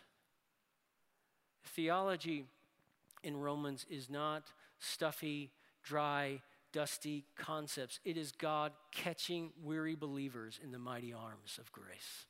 Theology 1.63 2.45
in 3.23 3.37
Romans 3.37 3.85
is 3.87 4.09
not 4.09 4.45
stuffy, 4.79 5.51
dry, 5.83 6.41
dusty 6.71 7.25
concepts. 7.37 7.99
It 8.05 8.17
is 8.17 8.31
God 8.31 8.71
catching 8.91 9.51
weary 9.63 9.95
believers 9.95 10.59
in 10.63 10.71
the 10.71 10.79
mighty 10.79 11.13
arms 11.13 11.57
of 11.59 11.71
grace. 11.71 12.25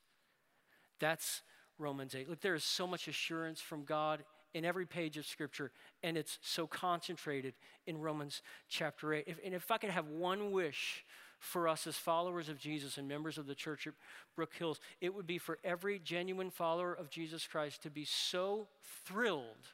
That's 0.99 1.41
Romans 1.77 2.15
8. 2.15 2.29
Look, 2.29 2.41
there 2.41 2.55
is 2.55 2.63
so 2.63 2.85
much 2.85 3.07
assurance 3.07 3.61
from 3.61 3.83
God 3.83 4.23
in 4.53 4.65
every 4.65 4.85
page 4.85 5.17
of 5.17 5.25
Scripture, 5.25 5.71
and 6.03 6.17
it's 6.17 6.39
so 6.41 6.67
concentrated 6.67 7.53
in 7.87 7.99
Romans 7.99 8.41
chapter 8.67 9.13
8. 9.13 9.23
If, 9.27 9.37
and 9.45 9.53
if 9.53 9.69
I 9.71 9.77
could 9.77 9.91
have 9.91 10.07
one 10.07 10.51
wish 10.51 11.05
for 11.39 11.67
us 11.67 11.87
as 11.87 11.95
followers 11.95 12.49
of 12.49 12.59
Jesus 12.59 12.97
and 12.97 13.07
members 13.07 13.37
of 13.37 13.47
the 13.47 13.55
church 13.55 13.87
at 13.87 13.93
Brook 14.35 14.53
Hills, 14.57 14.79
it 14.99 15.13
would 15.13 15.27
be 15.27 15.37
for 15.37 15.57
every 15.63 15.99
genuine 15.99 16.49
follower 16.49 16.93
of 16.93 17.09
Jesus 17.09 17.47
Christ 17.47 17.83
to 17.83 17.89
be 17.89 18.05
so 18.05 18.67
thrilled 19.05 19.69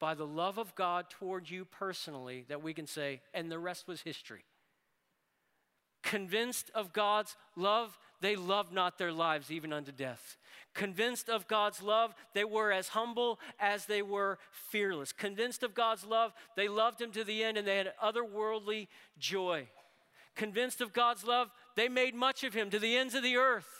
by 0.00 0.14
the 0.14 0.26
love 0.26 0.58
of 0.58 0.74
God 0.74 1.10
toward 1.10 1.48
you 1.48 1.64
personally 1.64 2.46
that 2.48 2.62
we 2.62 2.74
can 2.74 2.86
say, 2.86 3.20
and 3.32 3.50
the 3.50 3.58
rest 3.58 3.86
was 3.86 4.00
history. 4.00 4.44
Convinced 6.02 6.70
of 6.74 6.92
God's 6.92 7.36
love, 7.54 7.98
they 8.22 8.34
loved 8.34 8.72
not 8.72 8.98
their 8.98 9.12
lives 9.12 9.50
even 9.50 9.72
unto 9.72 9.92
death. 9.92 10.38
Convinced 10.74 11.28
of 11.28 11.46
God's 11.46 11.82
love, 11.82 12.14
they 12.34 12.44
were 12.44 12.72
as 12.72 12.88
humble 12.88 13.38
as 13.58 13.84
they 13.84 14.00
were 14.00 14.38
fearless. 14.50 15.12
Convinced 15.12 15.62
of 15.62 15.74
God's 15.74 16.04
love, 16.04 16.32
they 16.56 16.68
loved 16.68 17.00
Him 17.00 17.12
to 17.12 17.22
the 17.22 17.44
end 17.44 17.58
and 17.58 17.68
they 17.68 17.76
had 17.76 17.92
otherworldly 18.02 18.88
joy. 19.18 19.68
Convinced 20.34 20.80
of 20.80 20.94
God's 20.94 21.24
love, 21.24 21.50
they 21.76 21.88
made 21.88 22.14
much 22.14 22.44
of 22.44 22.54
Him 22.54 22.70
to 22.70 22.78
the 22.78 22.96
ends 22.96 23.14
of 23.14 23.22
the 23.22 23.36
earth 23.36 23.79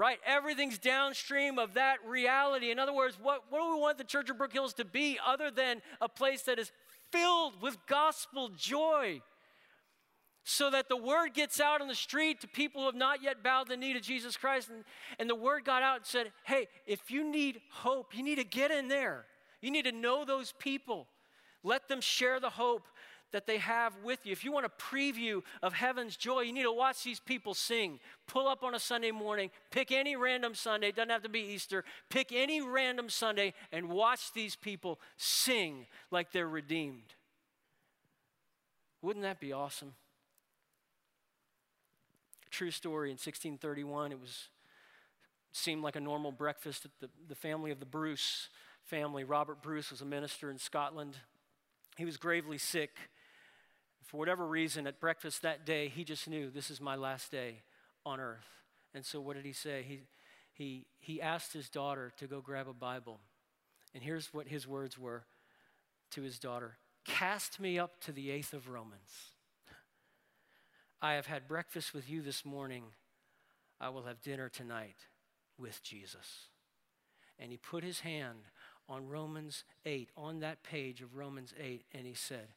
right? 0.00 0.18
Everything's 0.24 0.78
downstream 0.78 1.58
of 1.58 1.74
that 1.74 1.98
reality. 2.08 2.70
In 2.70 2.78
other 2.78 2.94
words, 2.94 3.18
what, 3.22 3.44
what 3.50 3.60
do 3.60 3.74
we 3.74 3.78
want 3.78 3.98
the 3.98 4.04
Church 4.04 4.30
of 4.30 4.38
Brook 4.38 4.54
Hills 4.54 4.72
to 4.74 4.84
be 4.86 5.18
other 5.26 5.50
than 5.50 5.82
a 6.00 6.08
place 6.08 6.40
that 6.42 6.58
is 6.58 6.72
filled 7.12 7.60
with 7.60 7.76
gospel 7.86 8.48
joy? 8.56 9.20
So 10.42 10.70
that 10.70 10.88
the 10.88 10.96
word 10.96 11.34
gets 11.34 11.60
out 11.60 11.82
on 11.82 11.86
the 11.86 11.94
street 11.94 12.40
to 12.40 12.48
people 12.48 12.80
who 12.80 12.86
have 12.86 12.94
not 12.94 13.22
yet 13.22 13.42
bowed 13.42 13.68
the 13.68 13.76
knee 13.76 13.92
to 13.92 14.00
Jesus 14.00 14.38
Christ. 14.38 14.70
And, 14.70 14.84
and 15.18 15.28
the 15.28 15.34
word 15.34 15.66
got 15.66 15.82
out 15.82 15.96
and 15.96 16.06
said, 16.06 16.32
hey, 16.44 16.68
if 16.86 17.10
you 17.10 17.30
need 17.30 17.60
hope, 17.70 18.16
you 18.16 18.22
need 18.22 18.36
to 18.36 18.44
get 18.44 18.70
in 18.70 18.88
there. 18.88 19.26
You 19.60 19.70
need 19.70 19.84
to 19.84 19.92
know 19.92 20.24
those 20.24 20.54
people. 20.58 21.08
Let 21.62 21.88
them 21.88 22.00
share 22.00 22.40
the 22.40 22.48
hope 22.48 22.84
that 23.32 23.46
they 23.46 23.58
have 23.58 23.94
with 24.04 24.24
you. 24.24 24.32
If 24.32 24.44
you 24.44 24.52
want 24.52 24.66
a 24.66 24.68
preview 24.68 25.42
of 25.62 25.72
heaven's 25.72 26.16
joy, 26.16 26.40
you 26.40 26.52
need 26.52 26.64
to 26.64 26.72
watch 26.72 27.02
these 27.02 27.20
people 27.20 27.54
sing. 27.54 28.00
Pull 28.26 28.48
up 28.48 28.62
on 28.62 28.74
a 28.74 28.78
Sunday 28.78 29.10
morning, 29.10 29.50
pick 29.70 29.92
any 29.92 30.16
random 30.16 30.54
Sunday, 30.54 30.92
doesn't 30.92 31.10
have 31.10 31.22
to 31.22 31.28
be 31.28 31.40
Easter, 31.40 31.84
pick 32.08 32.32
any 32.32 32.60
random 32.60 33.08
Sunday 33.08 33.54
and 33.72 33.88
watch 33.88 34.32
these 34.32 34.56
people 34.56 35.00
sing 35.16 35.86
like 36.10 36.32
they're 36.32 36.48
redeemed. 36.48 37.14
Wouldn't 39.02 39.22
that 39.22 39.40
be 39.40 39.52
awesome? 39.52 39.94
True 42.50 42.70
story 42.70 43.08
in 43.10 43.14
1631, 43.14 44.12
it 44.12 44.20
was 44.20 44.48
seemed 45.52 45.82
like 45.82 45.96
a 45.96 46.00
normal 46.00 46.30
breakfast 46.30 46.84
at 46.84 46.90
the, 47.00 47.08
the 47.28 47.34
family 47.34 47.70
of 47.70 47.80
the 47.80 47.86
Bruce 47.86 48.48
family. 48.84 49.24
Robert 49.24 49.62
Bruce 49.62 49.90
was 49.90 50.00
a 50.00 50.04
minister 50.04 50.50
in 50.50 50.58
Scotland. 50.58 51.16
He 51.96 52.04
was 52.04 52.16
gravely 52.16 52.58
sick 52.58 52.90
for 54.04 54.16
whatever 54.16 54.46
reason, 54.46 54.86
at 54.86 55.00
breakfast 55.00 55.42
that 55.42 55.64
day, 55.64 55.88
he 55.88 56.04
just 56.04 56.28
knew 56.28 56.50
this 56.50 56.70
is 56.70 56.80
my 56.80 56.96
last 56.96 57.30
day 57.30 57.62
on 58.04 58.20
earth. 58.20 58.48
And 58.94 59.04
so, 59.04 59.20
what 59.20 59.36
did 59.36 59.44
he 59.44 59.52
say? 59.52 59.84
He, 59.86 60.00
he, 60.52 60.86
he 60.98 61.22
asked 61.22 61.52
his 61.52 61.68
daughter 61.68 62.12
to 62.18 62.26
go 62.26 62.40
grab 62.40 62.68
a 62.68 62.72
Bible. 62.72 63.20
And 63.94 64.02
here's 64.02 64.32
what 64.32 64.48
his 64.48 64.66
words 64.66 64.98
were 64.98 65.24
to 66.12 66.22
his 66.22 66.38
daughter 66.38 66.76
Cast 67.04 67.60
me 67.60 67.78
up 67.78 68.00
to 68.02 68.12
the 68.12 68.30
eighth 68.30 68.52
of 68.52 68.68
Romans. 68.68 69.32
I 71.02 71.14
have 71.14 71.26
had 71.26 71.48
breakfast 71.48 71.94
with 71.94 72.10
you 72.10 72.20
this 72.20 72.44
morning. 72.44 72.84
I 73.80 73.88
will 73.88 74.02
have 74.02 74.20
dinner 74.20 74.50
tonight 74.50 74.96
with 75.58 75.82
Jesus. 75.82 76.48
And 77.38 77.50
he 77.50 77.56
put 77.56 77.82
his 77.82 78.00
hand 78.00 78.40
on 78.86 79.08
Romans 79.08 79.64
8, 79.86 80.10
on 80.16 80.40
that 80.40 80.62
page 80.62 81.00
of 81.00 81.16
Romans 81.16 81.54
8, 81.58 81.84
and 81.94 82.06
he 82.06 82.12
said, 82.12 82.48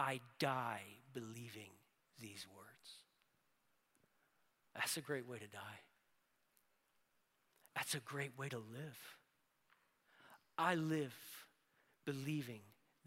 I 0.00 0.20
die 0.38 0.80
believing 1.12 1.68
these 2.18 2.46
words. 2.56 2.90
That's 4.74 4.96
a 4.96 5.02
great 5.02 5.28
way 5.28 5.38
to 5.38 5.46
die. 5.46 5.80
That's 7.76 7.94
a 7.94 8.00
great 8.00 8.38
way 8.38 8.48
to 8.48 8.56
live. 8.56 9.18
I 10.56 10.74
live 10.74 11.14
believing 12.06 12.60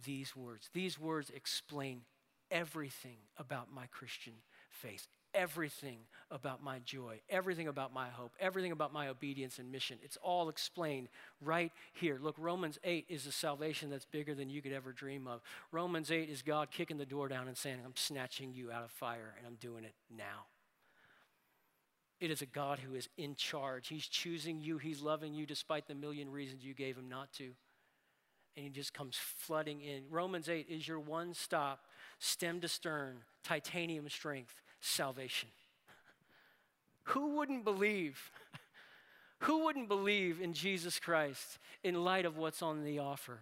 these 0.06 0.36
words. 0.36 0.70
These 0.72 1.00
words 1.00 1.32
explain 1.32 2.02
everything 2.52 3.18
about 3.38 3.74
my 3.74 3.88
Christian 3.88 4.34
faith 4.70 5.08
everything 5.34 6.00
about 6.32 6.64
my 6.64 6.80
joy, 6.80 7.20
everything 7.30 7.68
about 7.68 7.94
my 7.94 8.10
hope, 8.10 8.34
everything 8.40 8.72
about 8.72 8.92
my 8.92 9.08
obedience 9.08 9.60
and 9.60 9.72
mission. 9.72 9.98
It's 10.02 10.18
all 10.18 10.50
explained 10.50 11.08
right 11.42 11.72
here. 11.94 12.18
Look, 12.22 12.36
Romans 12.38 12.80
8 12.84 13.06
is 13.08 13.28
a 13.28 13.32
salvation 13.32 13.90
that's 13.90 14.06
bigger 14.06 14.34
than 14.34 14.50
you 14.50 14.62
could 14.62 14.74
ever 14.74 14.92
dream 14.92 15.28
of. 15.28 15.42
Romans 15.72 16.12
8 16.12 16.30
is 16.30 16.42
God 16.42 16.72
kicking 16.72 16.98
the 16.98 17.06
door 17.06 17.28
down 17.28 17.48
and 17.48 17.58
saying, 17.58 17.78
I'm 17.86 17.96
snatching 17.96 18.54
you 18.54 18.72
out 18.72 18.84
of 18.84 18.92
fire, 18.92 19.36
and 19.38 19.46
I'm 19.46 19.56
doing 19.56 19.84
it 19.84 19.94
now. 20.16 20.46
It 22.20 22.32
is 22.32 22.42
a 22.42 22.48
God 22.48 22.80
who 22.80 22.96
is 22.96 23.10
in 23.18 23.36
charge. 23.36 23.90
He's 23.90 24.08
choosing 24.08 24.60
you, 24.62 24.78
He's 24.78 25.02
loving 25.02 25.34
you 25.34 25.46
despite 25.46 25.88
the 25.88 25.96
million 25.96 26.32
reasons 26.32 26.64
you 26.64 26.74
gave 26.74 26.98
Him 26.98 27.10
not 27.10 27.32
to. 27.34 27.52
And 28.56 28.66
He 28.66 28.70
just 28.70 28.94
comes 28.94 29.18
flooding 29.18 29.82
in. 29.82 30.04
Romans 30.10 30.50
8 30.50 30.68
is 30.70 30.88
your 30.88 31.00
one 31.00 31.34
stop, 31.34 31.82
stem 32.20 32.62
to 32.62 32.68
stern, 32.68 33.18
titanium 33.44 34.10
strength 34.10 34.63
salvation. 34.84 35.50
Who 37.06 37.38
wouldn't 37.38 37.64
believe? 37.64 38.32
Who 39.40 39.66
wouldn't 39.66 39.88
believe 39.88 40.40
in 40.42 40.54
Jesus 40.54 41.00
Christ 41.00 41.60
in 41.84 42.04
light 42.04 42.26
of 42.26 42.38
what's 42.38 42.62
on 42.62 42.84
the 42.84 43.00
offer? 43.00 43.40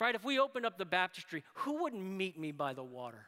Right? 0.00 0.14
If 0.14 0.24
we 0.24 0.38
opened 0.38 0.66
up 0.66 0.78
the 0.78 0.84
baptistry, 0.84 1.44
who 1.54 1.82
wouldn't 1.82 2.02
meet 2.02 2.38
me 2.38 2.52
by 2.52 2.74
the 2.74 2.82
water 2.82 3.26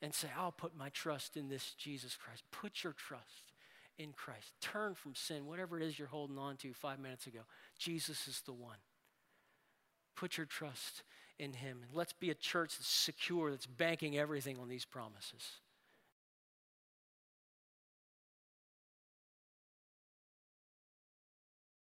and 0.00 0.12
say, 0.12 0.28
I'll 0.36 0.52
put 0.52 0.76
my 0.76 0.90
trust 0.90 1.36
in 1.36 1.48
this 1.48 1.74
Jesus 1.78 2.16
Christ? 2.16 2.42
Put 2.50 2.84
your 2.84 2.92
trust 2.92 3.52
in 3.98 4.12
Christ. 4.12 4.52
Turn 4.60 4.94
from 4.94 5.14
sin, 5.14 5.46
whatever 5.46 5.78
it 5.78 5.84
is 5.84 5.98
you're 5.98 6.08
holding 6.08 6.38
on 6.38 6.56
to 6.58 6.72
five 6.72 6.98
minutes 6.98 7.26
ago. 7.26 7.40
Jesus 7.78 8.26
is 8.26 8.42
the 8.44 8.52
one. 8.52 8.78
Put 10.16 10.36
your 10.36 10.46
trust 10.46 11.02
in 11.42 11.52
Him. 11.52 11.78
And 11.82 11.96
let's 11.96 12.12
be 12.12 12.30
a 12.30 12.34
church 12.34 12.78
that's 12.78 12.88
secure, 12.88 13.50
that's 13.50 13.66
banking 13.66 14.16
everything 14.16 14.58
on 14.58 14.68
these 14.68 14.84
promises. 14.84 15.58